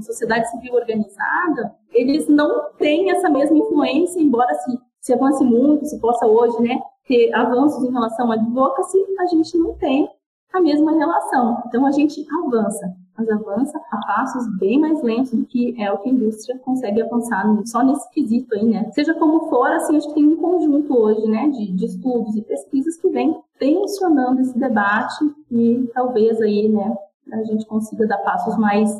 sociedade 0.00 0.48
civil 0.50 0.74
organizada, 0.74 1.74
eles 1.92 2.28
não 2.28 2.70
têm 2.78 3.10
essa 3.10 3.28
mesma 3.28 3.58
influência, 3.58 4.20
embora 4.20 4.54
se, 4.54 4.78
se 5.00 5.12
avance 5.12 5.44
muito, 5.44 5.86
se 5.86 6.00
possa 6.00 6.26
hoje 6.26 6.62
né, 6.62 6.80
ter 7.06 7.34
avanços 7.34 7.82
em 7.84 7.92
relação 7.92 8.30
à 8.30 8.34
advocacy, 8.34 8.98
a 9.18 9.26
gente 9.26 9.58
não 9.58 9.74
tem 9.74 10.08
a 10.52 10.60
mesma 10.60 10.92
relação. 10.92 11.62
Então 11.66 11.86
a 11.86 11.90
gente 11.90 12.26
avança, 12.44 12.94
mas 13.16 13.28
avança 13.28 13.78
a 13.90 14.06
passos 14.06 14.46
bem 14.58 14.78
mais 14.78 15.02
lentos 15.02 15.32
do 15.32 15.44
que 15.44 15.80
é 15.80 15.92
o 15.92 15.98
que 15.98 16.08
a 16.08 16.12
indústria 16.12 16.58
consegue 16.58 17.02
avançar 17.02 17.44
só 17.66 17.82
nesse 17.82 18.08
quesito 18.10 18.54
aí, 18.54 18.64
né? 18.64 18.90
Seja 18.92 19.14
como 19.14 19.48
for, 19.48 19.70
assim, 19.72 19.96
a 19.96 20.00
gente 20.00 20.14
tem 20.14 20.26
um 20.26 20.36
conjunto 20.36 20.96
hoje, 20.96 21.26
né, 21.28 21.48
de, 21.48 21.72
de 21.72 21.84
estudos 21.86 22.36
e 22.36 22.42
pesquisas 22.42 22.96
que 22.96 23.08
vem 23.08 23.38
tensionando 23.58 24.40
esse 24.40 24.58
debate 24.58 25.24
e 25.50 25.88
talvez 25.94 26.40
aí, 26.40 26.68
né, 26.68 26.96
a 27.32 27.44
gente 27.44 27.66
consiga 27.66 28.06
dar 28.06 28.18
passos 28.18 28.56
mais 28.56 28.90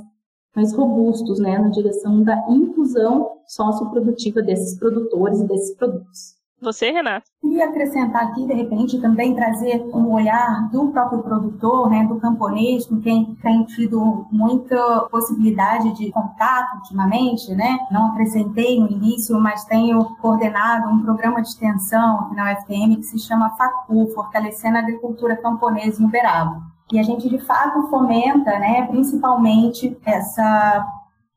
mais 0.55 0.73
robustos, 0.75 1.39
né, 1.39 1.59
na 1.59 1.69
direção 1.69 2.25
da 2.25 2.37
inclusão 2.49 3.39
socioprodutiva 3.47 4.43
desses 4.43 4.77
produtores 4.77 5.41
e 5.41 5.47
desses 5.47 5.77
produtos. 5.77 6.40
Você, 6.61 6.91
Renata? 6.91 7.25
Queria 7.41 7.65
acrescentar 7.67 8.25
aqui, 8.25 8.47
de 8.47 8.53
repente, 8.53 9.01
também 9.01 9.35
trazer 9.35 9.83
um 9.95 10.13
olhar 10.13 10.69
do 10.71 10.89
próprio 10.89 11.23
produtor, 11.23 11.89
né, 11.89 12.05
do 12.05 12.21
camponês, 12.21 12.87
com 12.87 13.01
quem 13.01 13.35
tem 13.43 13.65
tido 13.65 14.27
muita 14.31 15.09
possibilidade 15.11 15.93
de 15.95 16.11
contato 16.11 16.77
ultimamente, 16.77 17.55
né? 17.55 17.79
Não 17.91 18.09
acrescentei 18.09 18.79
no 18.79 18.91
início, 18.91 19.41
mas 19.41 19.65
tenho 19.65 20.05
coordenado 20.17 20.91
um 20.91 21.03
programa 21.03 21.41
de 21.41 21.49
extensão 21.49 22.21
aqui 22.21 22.37
na 22.37 22.53
UFM 22.53 22.97
que 22.97 23.05
se 23.05 23.19
chama 23.19 23.57
FACU, 23.57 24.09
Fortalecendo 24.15 24.77
a 24.77 24.81
Agricultura 24.81 25.37
Camponesa 25.37 26.03
em 26.03 26.05
Uberaba. 26.05 26.61
E 26.93 26.99
a 26.99 27.03
gente, 27.03 27.29
de 27.29 27.39
fato, 27.39 27.89
fomenta, 27.89 28.59
né, 28.59 28.87
principalmente 28.87 29.97
essa 30.05 30.87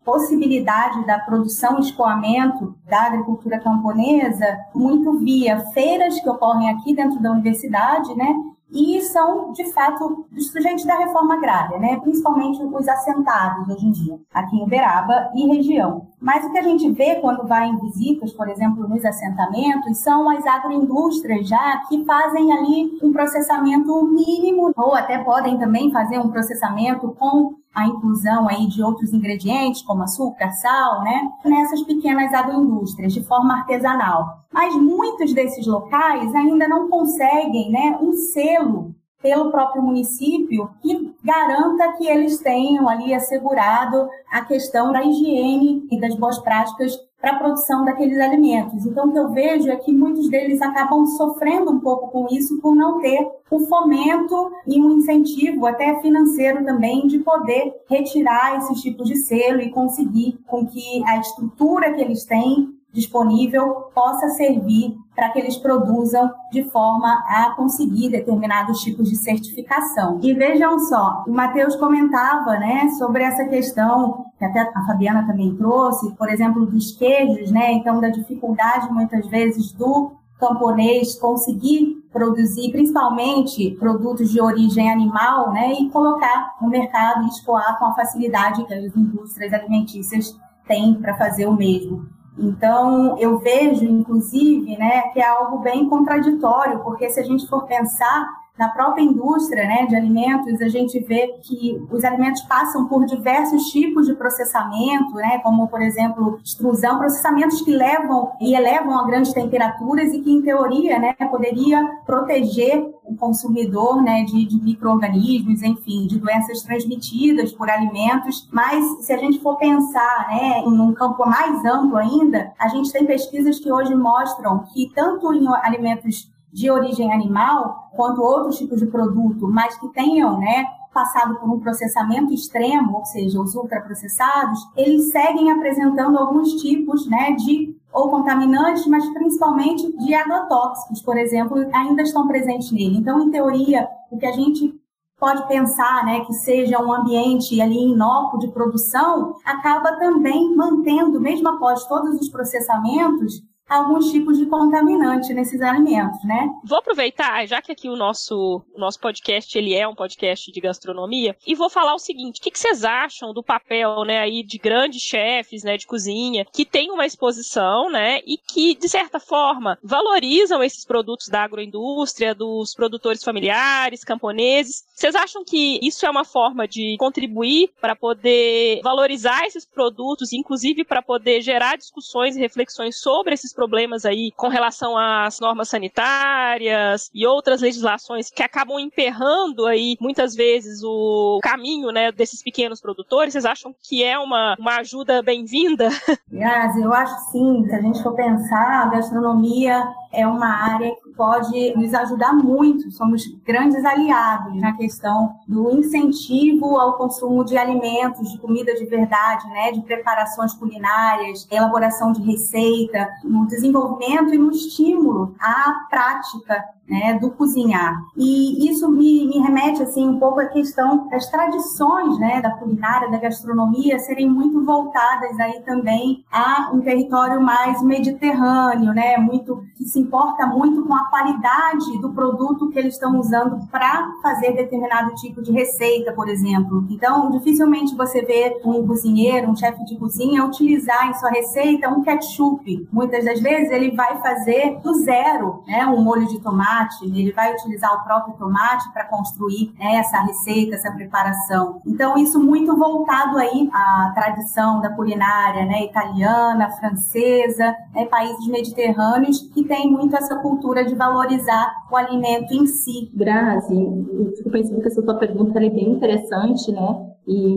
possibilidade 0.03 1.05
da 1.05 1.19
produção 1.19 1.77
e 1.77 1.81
escoamento 1.81 2.75
da 2.87 3.03
agricultura 3.03 3.59
camponesa 3.59 4.57
muito 4.73 5.17
via 5.19 5.59
feiras 5.71 6.19
que 6.19 6.29
ocorrem 6.29 6.69
aqui 6.69 6.95
dentro 6.95 7.21
da 7.21 7.31
universidade, 7.31 8.13
né? 8.15 8.33
E 8.73 8.99
são, 9.03 9.51
de 9.51 9.71
fato, 9.71 10.25
sujeitos 10.35 10.83
da 10.83 10.97
reforma 10.97 11.35
agrária, 11.35 11.77
né? 11.77 11.99
principalmente 11.99 12.59
os 12.63 12.87
assentados 12.87 13.69
hoje 13.69 13.85
em 13.85 13.91
dia, 13.91 14.19
aqui 14.33 14.55
em 14.55 14.63
Uberaba 14.63 15.29
e 15.35 15.45
região. 15.55 16.07
Mas 16.19 16.43
o 16.43 16.51
que 16.51 16.57
a 16.57 16.63
gente 16.63 16.91
vê 16.91 17.17
quando 17.17 17.47
vai 17.47 17.67
em 17.67 17.77
visitas, 17.77 18.33
por 18.33 18.49
exemplo, 18.49 18.87
nos 18.87 19.05
assentamentos, 19.05 19.99
são 19.99 20.27
as 20.27 20.43
agroindústrias 20.47 21.47
já 21.47 21.83
que 21.87 22.03
fazem 22.03 22.51
ali 22.51 22.97
um 23.03 23.13
processamento 23.13 24.05
mínimo, 24.07 24.73
ou 24.75 24.95
até 24.95 25.19
podem 25.19 25.59
também 25.59 25.91
fazer 25.91 26.17
um 26.17 26.29
processamento 26.29 27.15
com 27.19 27.53
a 27.73 27.87
inclusão 27.87 28.47
aí 28.47 28.67
de 28.67 28.83
outros 28.83 29.13
ingredientes, 29.13 29.81
como 29.81 30.03
açúcar, 30.03 30.51
sal, 30.51 31.03
né, 31.03 31.31
nessas 31.43 31.81
pequenas 31.83 32.33
agroindústrias, 32.33 33.13
de 33.13 33.23
forma 33.23 33.55
artesanal. 33.55 34.39
Mas 34.51 34.75
muitos 34.75 35.33
desses 35.33 35.65
locais 35.65 36.33
ainda 36.35 36.67
não 36.67 36.89
conseguem 36.89 37.71
né, 37.71 37.97
um 38.01 38.13
selo 38.13 38.93
pelo 39.23 39.49
próprio 39.49 39.81
município 39.81 40.69
que 40.81 41.15
garanta 41.23 41.93
que 41.93 42.05
eles 42.05 42.39
tenham 42.39 42.89
ali 42.89 43.13
assegurado 43.13 44.09
a 44.29 44.41
questão 44.41 44.91
da 44.91 45.01
higiene 45.01 45.87
e 45.89 45.99
das 45.99 46.13
boas 46.15 46.37
práticas 46.39 46.93
para 47.23 47.37
a 47.37 47.39
produção 47.39 47.85
daqueles 47.85 48.19
alimentos. 48.19 48.85
Então, 48.85 49.07
o 49.07 49.13
que 49.13 49.17
eu 49.17 49.29
vejo 49.29 49.71
é 49.71 49.77
que 49.77 49.93
muitos 49.93 50.29
deles 50.29 50.61
acabam 50.61 51.05
sofrendo 51.05 51.71
um 51.71 51.79
pouco 51.79 52.11
com 52.11 52.27
isso 52.29 52.59
por 52.59 52.75
não 52.75 52.99
ter 52.99 53.25
o 53.49 53.61
fomento 53.61 54.51
e 54.67 54.77
um 54.81 54.97
incentivo, 54.97 55.65
até 55.65 56.01
financeiro 56.01 56.65
também, 56.65 57.07
de 57.07 57.19
poder 57.19 57.73
retirar 57.89 58.57
esses 58.57 58.81
tipos 58.81 59.07
de 59.07 59.15
selo 59.15 59.61
e 59.61 59.71
conseguir 59.71 60.37
com 60.45 60.67
que 60.67 61.01
a 61.05 61.17
estrutura 61.17 61.93
que 61.93 62.01
eles 62.01 62.25
têm 62.25 62.73
disponível 62.91 63.89
possa 63.95 64.27
servir 64.29 64.93
para 65.15 65.29
que 65.29 65.39
eles 65.39 65.57
produzam 65.57 66.29
de 66.51 66.63
forma 66.65 67.23
a 67.27 67.53
conseguir 67.55 68.09
determinados 68.09 68.81
tipos 68.81 69.09
de 69.09 69.15
certificação. 69.15 70.19
E 70.21 70.33
vejam 70.33 70.77
só, 70.79 71.23
o 71.27 71.31
Matheus 71.31 71.75
comentava, 71.75 72.57
né, 72.57 72.89
sobre 72.99 73.23
essa 73.23 73.45
questão 73.45 74.25
que 74.43 74.59
até 74.59 74.71
a 74.75 74.85
Fabiana 74.85 75.25
também 75.25 75.55
trouxe, 75.55 76.11
por 76.15 76.29
exemplo, 76.29 76.65
dos 76.65 76.91
queijos, 76.91 77.49
né, 77.51 77.71
então 77.71 78.01
da 78.01 78.09
dificuldade 78.09 78.91
muitas 78.91 79.25
vezes 79.27 79.71
do 79.71 80.11
camponês 80.37 81.15
conseguir 81.15 82.03
produzir 82.11 82.71
principalmente 82.71 83.71
produtos 83.79 84.29
de 84.29 84.41
origem 84.41 84.91
animal, 84.91 85.53
né, 85.53 85.73
e 85.73 85.89
colocar 85.89 86.55
no 86.61 86.69
mercado 86.69 87.23
e 87.23 87.29
escoar 87.29 87.79
com 87.79 87.85
a 87.85 87.95
facilidade 87.95 88.65
que 88.65 88.73
as 88.73 88.95
indústrias 88.95 89.53
alimentícias 89.53 90.37
têm 90.67 90.95
para 90.95 91.15
fazer 91.15 91.45
o 91.45 91.53
mesmo. 91.53 92.05
Então, 92.37 93.17
eu 93.19 93.37
vejo, 93.37 93.85
inclusive, 93.85 94.75
né, 94.77 95.03
que 95.13 95.21
é 95.21 95.27
algo 95.27 95.59
bem 95.59 95.87
contraditório, 95.87 96.79
porque 96.79 97.09
se 97.09 97.19
a 97.19 97.23
gente 97.23 97.47
for 97.47 97.65
pensar 97.65 98.27
na 98.57 98.69
própria 98.69 99.01
indústria 99.01 99.65
né, 99.65 99.87
de 99.87 99.95
alimentos, 99.95 100.61
a 100.61 100.67
gente 100.67 100.99
vê 100.99 101.39
que 101.41 101.81
os 101.91 102.03
alimentos 102.03 102.41
passam 102.43 102.87
por 102.87 103.05
diversos 103.05 103.71
tipos 103.71 104.05
de 104.05 104.13
processamento, 104.13 105.15
né, 105.15 105.39
como, 105.39 105.67
por 105.67 105.81
exemplo, 105.81 106.39
extrusão, 106.43 106.99
processamentos 106.99 107.61
que 107.61 107.71
levam 107.71 108.31
e 108.39 108.53
elevam 108.53 108.99
a 108.99 109.07
grandes 109.07 109.33
temperaturas 109.33 110.13
e 110.13 110.21
que, 110.21 110.31
em 110.31 110.41
teoria, 110.41 110.99
né, 110.99 111.13
poderia 111.31 111.83
proteger 112.05 112.85
o 113.03 113.15
consumidor 113.15 114.03
né, 114.03 114.23
de, 114.23 114.45
de 114.45 114.61
micro-organismos, 114.61 115.63
enfim, 115.63 116.05
de 116.05 116.19
doenças 116.19 116.61
transmitidas 116.61 117.51
por 117.51 117.69
alimentos. 117.69 118.47
Mas, 118.51 119.03
se 119.03 119.11
a 119.11 119.17
gente 119.17 119.39
for 119.39 119.57
pensar 119.57 120.27
né, 120.29 120.59
em 120.59 120.79
um 120.79 120.93
campo 120.93 121.27
mais 121.27 121.65
amplo 121.65 121.97
ainda, 121.97 122.53
a 122.59 122.67
gente 122.67 122.91
tem 122.91 123.05
pesquisas 123.05 123.59
que 123.59 123.71
hoje 123.71 123.95
mostram 123.95 124.63
que, 124.73 124.91
tanto 124.93 125.33
em 125.33 125.47
alimentos 125.63 126.31
de 126.53 126.69
origem 126.69 127.11
animal, 127.11 127.89
quanto 127.95 128.21
outros 128.21 128.57
tipos 128.57 128.79
de 128.79 128.85
produto, 128.85 129.47
mas 129.49 129.75
que 129.77 129.87
tenham, 129.89 130.39
né, 130.39 130.65
passado 130.93 131.35
por 131.39 131.49
um 131.49 131.59
processamento 131.59 132.31
extremo, 132.31 132.97
ou 132.97 133.05
seja, 133.05 133.41
os 133.41 133.55
ultraprocessados, 133.55 134.59
eles 134.77 135.11
seguem 135.11 135.51
apresentando 135.51 136.17
alguns 136.17 136.53
tipos, 136.61 137.09
né, 137.09 137.31
de 137.31 137.75
ou 137.91 138.09
contaminantes, 138.09 138.87
mas 138.87 139.07
principalmente 139.13 139.95
de 139.97 140.13
agrotóxicos, 140.13 141.01
por 141.01 141.17
exemplo, 141.17 141.57
ainda 141.73 142.01
estão 142.01 142.27
presentes 142.27 142.71
nele. 142.71 142.97
Então, 142.97 143.21
em 143.21 143.29
teoria, 143.29 143.87
o 144.09 144.17
que 144.17 144.25
a 144.25 144.31
gente 144.31 144.73
pode 145.19 145.47
pensar, 145.47 146.03
né, 146.05 146.21
que 146.21 146.33
seja 146.33 146.79
um 146.79 146.91
ambiente 146.91 147.59
ali 147.61 147.91
inócuo 147.91 148.39
de 148.39 148.47
produção, 148.49 149.35
acaba 149.45 149.93
também 149.93 150.55
mantendo, 150.55 151.19
mesmo 151.19 151.47
após 151.49 151.85
todos 151.85 152.19
os 152.19 152.29
processamentos, 152.29 153.41
alguns 153.69 154.11
tipos 154.11 154.37
de 154.37 154.45
contaminante 154.45 155.33
nesses 155.33 155.61
alimentos, 155.61 156.23
né? 156.23 156.49
Vou 156.63 156.77
aproveitar, 156.77 157.45
já 157.47 157.61
que 157.61 157.71
aqui 157.71 157.89
o 157.89 157.95
nosso, 157.95 158.61
nosso 158.75 158.99
podcast 158.99 159.57
ele 159.57 159.73
é 159.73 159.87
um 159.87 159.95
podcast 159.95 160.51
de 160.51 160.61
gastronomia, 160.61 161.35
e 161.45 161.55
vou 161.55 161.69
falar 161.69 161.93
o 161.95 161.99
seguinte: 161.99 162.39
o 162.39 162.43
que, 162.43 162.51
que 162.51 162.59
vocês 162.59 162.83
acham 162.83 163.33
do 163.33 163.43
papel, 163.43 164.03
né, 164.05 164.19
aí 164.19 164.43
de 164.43 164.57
grandes 164.57 165.01
chefes, 165.01 165.63
né, 165.63 165.77
de 165.77 165.87
cozinha, 165.87 166.45
que 166.51 166.65
tem 166.65 166.91
uma 166.91 167.05
exposição, 167.05 167.89
né, 167.89 168.19
e 168.25 168.37
que 168.37 168.75
de 168.75 168.89
certa 168.89 169.19
forma 169.19 169.77
valorizam 169.83 170.63
esses 170.63 170.85
produtos 170.85 171.27
da 171.27 171.43
agroindústria, 171.43 172.35
dos 172.35 172.73
produtores 172.73 173.23
familiares, 173.23 174.03
camponeses. 174.03 174.83
Vocês 174.93 175.15
acham 175.15 175.43
que 175.43 175.79
isso 175.81 176.05
é 176.05 176.09
uma 176.09 176.25
forma 176.25 176.67
de 176.67 176.95
contribuir 176.99 177.71
para 177.79 177.95
poder 177.95 178.81
valorizar 178.83 179.45
esses 179.45 179.65
produtos, 179.65 180.33
inclusive 180.33 180.83
para 180.83 181.01
poder 181.01 181.41
gerar 181.41 181.77
discussões 181.77 182.35
e 182.35 182.39
reflexões 182.39 182.99
sobre 182.99 183.33
esses 183.33 183.52
problemas 183.53 184.05
aí 184.05 184.31
com 184.35 184.47
relação 184.47 184.97
às 184.97 185.39
normas 185.39 185.69
sanitárias 185.69 187.09
e 187.13 187.25
outras 187.25 187.61
legislações 187.61 188.29
que 188.29 188.43
acabam 188.43 188.79
emperrando 188.79 189.65
aí 189.65 189.97
muitas 189.99 190.35
vezes 190.35 190.83
o 190.83 191.39
caminho, 191.41 191.91
né, 191.91 192.11
desses 192.11 192.41
pequenos 192.41 192.81
produtores? 192.81 193.33
Vocês 193.33 193.45
acham 193.45 193.75
que 193.81 194.03
é 194.03 194.17
uma, 194.17 194.55
uma 194.59 194.77
ajuda 194.77 195.21
bem-vinda? 195.21 195.89
Grazi, 196.29 196.81
eu 196.81 196.93
acho 196.93 197.31
sim. 197.31 197.65
Se 197.67 197.75
a 197.75 197.81
gente 197.81 198.01
for 198.01 198.15
pensar, 198.15 198.83
a 198.83 198.89
gastronomia 198.89 199.83
é 200.13 200.27
uma 200.27 200.47
área 200.47 200.95
que 200.95 201.09
pode 201.09 201.75
nos 201.75 201.93
ajudar 201.93 202.33
muito. 202.33 202.91
Somos 202.91 203.23
grandes 203.43 203.83
aliados 203.83 204.55
na 204.61 204.73
questão 204.77 205.35
do 205.47 205.71
incentivo 205.71 206.77
ao 206.77 206.93
consumo 206.93 207.43
de 207.43 207.57
alimentos, 207.57 208.31
de 208.31 208.37
comida 208.37 208.73
de 208.75 208.85
verdade, 208.85 209.47
né, 209.49 209.71
de 209.71 209.81
preparações 209.81 210.53
culinárias, 210.53 211.47
elaboração 211.51 212.11
de 212.11 212.21
receita, 212.21 213.09
no 213.23 213.47
desenvolvimento 213.47 214.33
e 214.33 214.37
no 214.37 214.51
estímulo 214.51 215.35
à 215.39 215.87
prática 215.89 216.63
né, 216.87 217.17
do 217.19 217.31
cozinhar. 217.31 218.01
E 218.15 218.69
isso 218.69 218.89
me, 218.89 219.27
me, 219.27 219.39
remete 219.39 219.81
assim 219.81 220.07
um 220.07 220.19
pouco 220.19 220.39
à 220.39 220.45
questão 220.45 221.07
das 221.09 221.29
tradições 221.29 222.19
né, 222.19 222.41
da 222.41 222.51
culinária, 222.51 223.09
da 223.09 223.17
gastronomia 223.17 223.97
serem 223.99 224.29
muito 224.29 224.63
voltadas 224.63 225.39
aí 225.39 225.61
também 225.61 226.23
a 226.31 226.71
um 226.73 226.81
território 226.81 227.41
mais 227.41 227.81
mediterrâneo, 227.81 228.93
né, 228.93 229.17
muito 229.17 229.63
que 229.75 229.85
se 229.85 229.99
importa 229.99 230.45
muito 230.45 230.83
com 230.83 230.93
a 230.93 231.05
qualidade 231.09 231.99
do 232.01 232.11
produto 232.11 232.69
que 232.69 232.79
eles 232.79 232.95
estão 232.95 233.17
usando 233.19 233.65
para 233.67 234.11
fazer 234.21 234.53
determinado 234.53 235.15
tipo 235.15 235.41
de 235.41 235.51
receita, 235.51 236.11
por 236.11 236.27
exemplo. 236.27 236.85
Então, 236.89 237.31
dificilmente 237.31 237.95
você 237.95 238.21
vê 238.23 238.59
um 238.65 238.85
cozinheiro, 238.85 239.49
um 239.49 239.55
chefe 239.55 239.83
de 239.85 239.97
cozinha 239.97 240.45
utilizar 240.45 241.09
em 241.09 241.13
sua 241.13 241.29
receita 241.29 241.89
um 241.89 242.01
ketchup. 242.01 242.87
Muitas 242.91 243.23
das 243.23 243.39
vezes 243.39 243.71
ele 243.71 243.91
vai 243.91 244.21
fazer 244.21 244.79
do 244.83 244.93
zero, 244.95 245.63
né, 245.65 245.85
um 245.85 246.03
molho 246.03 246.27
de 246.27 246.39
tomate 246.41 246.72
tomate, 246.73 247.05
ele 247.05 247.31
vai 247.31 247.53
utilizar 247.53 247.93
o 247.93 248.03
próprio 248.03 248.35
tomate 248.35 248.91
para 248.91 249.05
construir 249.05 249.73
né, 249.77 249.95
essa 249.95 250.21
receita, 250.21 250.75
essa 250.75 250.91
preparação. 250.91 251.79
Então, 251.85 252.17
isso 252.17 252.41
muito 252.41 252.75
voltado 252.75 253.37
aí 253.37 253.69
à 253.73 254.11
tradição 254.13 254.81
da 254.81 254.89
culinária 254.89 255.65
né, 255.65 255.83
italiana, 255.85 256.69
francesa, 256.71 257.75
né, 257.93 258.05
países 258.05 258.47
mediterrâneos, 258.47 259.41
que 259.53 259.63
tem 259.63 259.91
muito 259.91 260.15
essa 260.15 260.35
cultura 260.37 260.83
de 260.83 260.95
valorizar 260.95 261.73
o 261.91 261.95
alimento 261.95 262.53
em 262.53 262.65
si. 262.65 263.11
Grazi, 263.13 263.75
eu 263.75 264.33
fico 264.37 264.49
pensando 264.49 264.81
que 264.81 264.87
essa 264.87 265.01
sua 265.01 265.15
pergunta 265.15 265.59
é 265.63 265.69
bem 265.69 265.91
interessante, 265.91 266.71
né? 266.71 267.09
E 267.27 267.55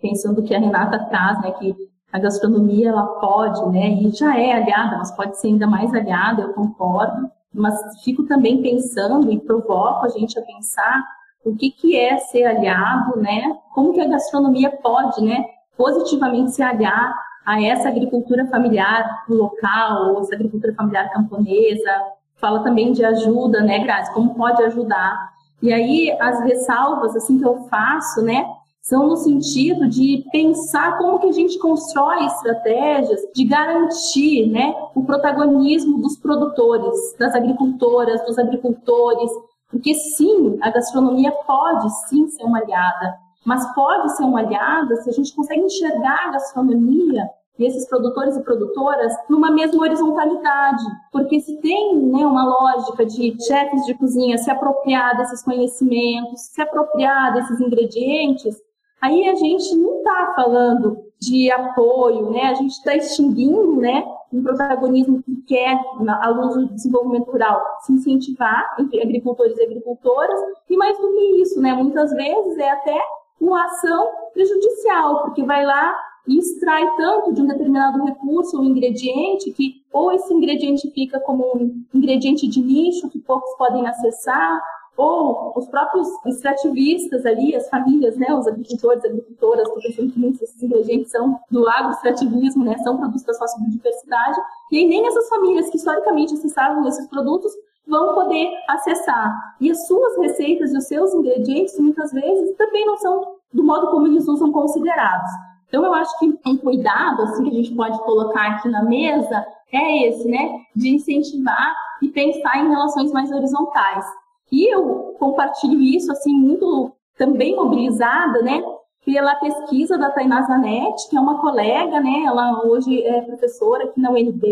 pensando 0.00 0.42
que 0.42 0.54
a 0.54 0.58
Renata 0.58 0.98
traz, 1.06 1.40
né, 1.42 1.50
que 1.52 1.74
a 2.12 2.18
gastronomia 2.18 2.88
ela 2.88 3.06
pode, 3.20 3.68
né, 3.68 3.90
e 3.90 4.10
já 4.10 4.38
é 4.38 4.52
aliada, 4.52 4.96
mas 4.96 5.10
pode 5.14 5.38
ser 5.38 5.48
ainda 5.48 5.66
mais 5.66 5.92
aliada, 5.92 6.42
eu 6.42 6.54
concordo, 6.54 7.30
mas 7.52 7.74
fico 8.04 8.24
também 8.26 8.62
pensando 8.62 9.30
e 9.32 9.40
provoco 9.40 10.06
a 10.06 10.08
gente 10.08 10.38
a 10.38 10.42
pensar 10.42 11.02
o 11.44 11.54
que, 11.56 11.70
que 11.70 11.96
é 11.96 12.18
ser 12.18 12.44
aliado, 12.44 13.18
né? 13.20 13.56
Como 13.74 13.92
que 13.92 14.00
a 14.00 14.08
gastronomia 14.08 14.70
pode, 14.70 15.24
né, 15.24 15.44
positivamente 15.76 16.52
se 16.52 16.62
aliar 16.62 17.14
a 17.46 17.62
essa 17.62 17.88
agricultura 17.88 18.46
familiar 18.48 19.24
local, 19.28 20.14
ou 20.14 20.20
essa 20.20 20.34
agricultura 20.34 20.74
familiar 20.74 21.10
camponesa. 21.10 21.90
Fala 22.36 22.62
também 22.62 22.92
de 22.92 23.04
ajuda, 23.04 23.62
né, 23.62 23.78
Grazi? 23.78 24.12
Como 24.12 24.34
pode 24.34 24.62
ajudar? 24.64 25.30
E 25.62 25.72
aí 25.72 26.16
as 26.20 26.40
ressalvas 26.42 27.16
assim 27.16 27.38
que 27.38 27.46
eu 27.46 27.62
faço, 27.64 28.22
né, 28.22 28.44
são 28.88 29.06
no 29.06 29.16
sentido 29.16 29.86
de 29.86 30.24
pensar 30.32 30.96
como 30.96 31.18
que 31.18 31.28
a 31.28 31.32
gente 31.32 31.58
constrói 31.58 32.24
estratégias 32.24 33.20
de 33.34 33.44
garantir 33.44 34.48
né, 34.50 34.74
o 34.94 35.04
protagonismo 35.04 36.00
dos 36.00 36.16
produtores, 36.16 37.14
das 37.18 37.34
agricultoras, 37.34 38.24
dos 38.24 38.38
agricultores, 38.38 39.30
porque 39.70 39.92
sim, 39.92 40.58
a 40.62 40.70
gastronomia 40.70 41.30
pode 41.46 41.90
sim 42.08 42.28
ser 42.28 42.42
uma 42.44 42.60
aliada, 42.60 43.18
mas 43.44 43.74
pode 43.74 44.16
ser 44.16 44.22
uma 44.22 44.40
aliada 44.40 44.96
se 44.96 45.10
a 45.10 45.12
gente 45.12 45.36
consegue 45.36 45.60
enxergar 45.60 46.28
a 46.28 46.32
gastronomia 46.32 47.28
e 47.58 47.66
esses 47.66 47.86
produtores 47.88 48.36
e 48.36 48.42
produtoras 48.42 49.12
numa 49.28 49.50
mesma 49.50 49.82
horizontalidade. 49.82 50.84
Porque 51.12 51.40
se 51.40 51.60
tem 51.60 51.94
né, 51.96 52.24
uma 52.24 52.44
lógica 52.44 53.04
de 53.04 53.36
chefes 53.44 53.84
de 53.84 53.94
cozinha 53.94 54.38
se 54.38 54.50
apropriar 54.50 55.16
desses 55.16 55.42
conhecimentos, 55.42 56.40
se 56.40 56.62
apropriar 56.62 57.34
desses 57.34 57.60
ingredientes, 57.60 58.56
Aí 59.00 59.28
a 59.28 59.34
gente 59.34 59.76
não 59.76 59.98
está 59.98 60.32
falando 60.34 60.98
de 61.20 61.50
apoio, 61.50 62.30
né? 62.30 62.42
A 62.42 62.54
gente 62.54 62.72
está 62.72 62.94
extinguindo, 62.96 63.76
né, 63.76 64.04
um 64.32 64.42
protagonismo 64.42 65.22
que 65.22 65.36
quer, 65.46 65.78
à 66.20 66.28
luz 66.28 66.54
do 66.54 66.74
desenvolvimento 66.74 67.30
rural, 67.30 67.60
se 67.80 67.92
incentivar 67.92 68.76
entre 68.78 69.02
agricultores 69.02 69.56
e 69.56 69.62
agricultoras. 69.62 70.38
E 70.68 70.76
mais 70.76 70.98
do 70.98 71.12
que 71.12 71.42
isso, 71.42 71.60
né? 71.60 71.72
Muitas 71.74 72.12
vezes 72.12 72.58
é 72.58 72.70
até 72.70 72.98
uma 73.40 73.64
ação 73.64 74.08
prejudicial, 74.34 75.22
porque 75.22 75.44
vai 75.44 75.64
lá 75.64 75.96
e 76.26 76.38
extrai 76.38 76.84
tanto 76.96 77.32
de 77.32 77.40
um 77.40 77.46
determinado 77.46 78.04
recurso 78.04 78.58
ou 78.58 78.64
ingrediente 78.64 79.50
que 79.52 79.82
ou 79.92 80.12
esse 80.12 80.32
ingrediente 80.32 80.90
fica 80.90 81.18
como 81.20 81.44
um 81.56 81.82
ingrediente 81.94 82.46
de 82.46 82.60
nicho 82.60 83.08
que 83.08 83.18
poucos 83.18 83.50
podem 83.56 83.86
acessar, 83.86 84.60
ou 84.98 85.52
os 85.56 85.68
próprios 85.68 86.08
extrativistas 86.26 87.24
ali, 87.24 87.54
as 87.54 87.70
famílias, 87.70 88.16
né, 88.16 88.34
os 88.34 88.48
agricultores, 88.48 89.04
agricultoras, 89.04 89.68
estou 89.68 89.80
pensando 89.80 90.12
que 90.12 90.18
muitos 90.18 90.40
desses 90.40 90.60
ingredientes 90.60 91.12
são 91.12 91.38
do 91.48 91.68
agroextrativismo, 91.68 92.64
né, 92.64 92.76
são 92.78 92.96
produtos 92.96 93.22
da 93.22 93.32
sua 93.32 93.46
biodiversidade, 93.60 94.40
e 94.72 94.78
aí 94.78 94.88
nem 94.88 95.06
essas 95.06 95.28
famílias 95.28 95.70
que 95.70 95.76
historicamente 95.76 96.34
acessavam 96.34 96.86
esses 96.88 97.06
produtos 97.06 97.52
vão 97.86 98.12
poder 98.12 98.50
acessar. 98.68 99.32
E 99.60 99.70
as 99.70 99.86
suas 99.86 100.18
receitas 100.18 100.74
e 100.74 100.76
os 100.76 100.84
seus 100.88 101.14
ingredientes, 101.14 101.78
muitas 101.78 102.12
vezes, 102.12 102.56
também 102.56 102.84
não 102.84 102.96
são 102.98 103.36
do 103.54 103.62
modo 103.62 103.90
como 103.92 104.08
eles 104.08 104.26
usam 104.26 104.50
considerados. 104.50 105.30
Então, 105.68 105.84
eu 105.84 105.94
acho 105.94 106.18
que 106.18 106.38
um 106.44 106.56
cuidado, 106.56 107.22
assim, 107.22 107.44
que 107.44 107.50
a 107.50 107.54
gente 107.54 107.74
pode 107.74 107.98
colocar 108.00 108.48
aqui 108.48 108.68
na 108.68 108.82
mesa 108.82 109.46
é 109.72 110.08
esse, 110.08 110.28
né, 110.28 110.60
de 110.74 110.88
incentivar 110.88 111.72
e 112.02 112.08
pensar 112.08 112.58
em 112.58 112.68
relações 112.68 113.12
mais 113.12 113.30
horizontais. 113.30 114.04
E 114.50 114.72
eu 114.72 115.14
compartilho 115.18 115.80
isso, 115.80 116.10
assim, 116.10 116.32
muito 116.32 116.92
também 117.16 117.56
mobilizada, 117.56 118.40
né, 118.42 118.62
pela 119.04 119.34
pesquisa 119.36 119.96
da 119.98 120.10
Tainá 120.10 120.42
Zanetti, 120.42 121.08
que 121.08 121.16
é 121.16 121.20
uma 121.20 121.40
colega, 121.40 122.00
né, 122.00 122.24
ela 122.26 122.64
hoje 122.66 123.02
é 123.02 123.22
professora 123.22 123.84
aqui 123.84 124.00
na 124.00 124.10
UNB, 124.10 124.44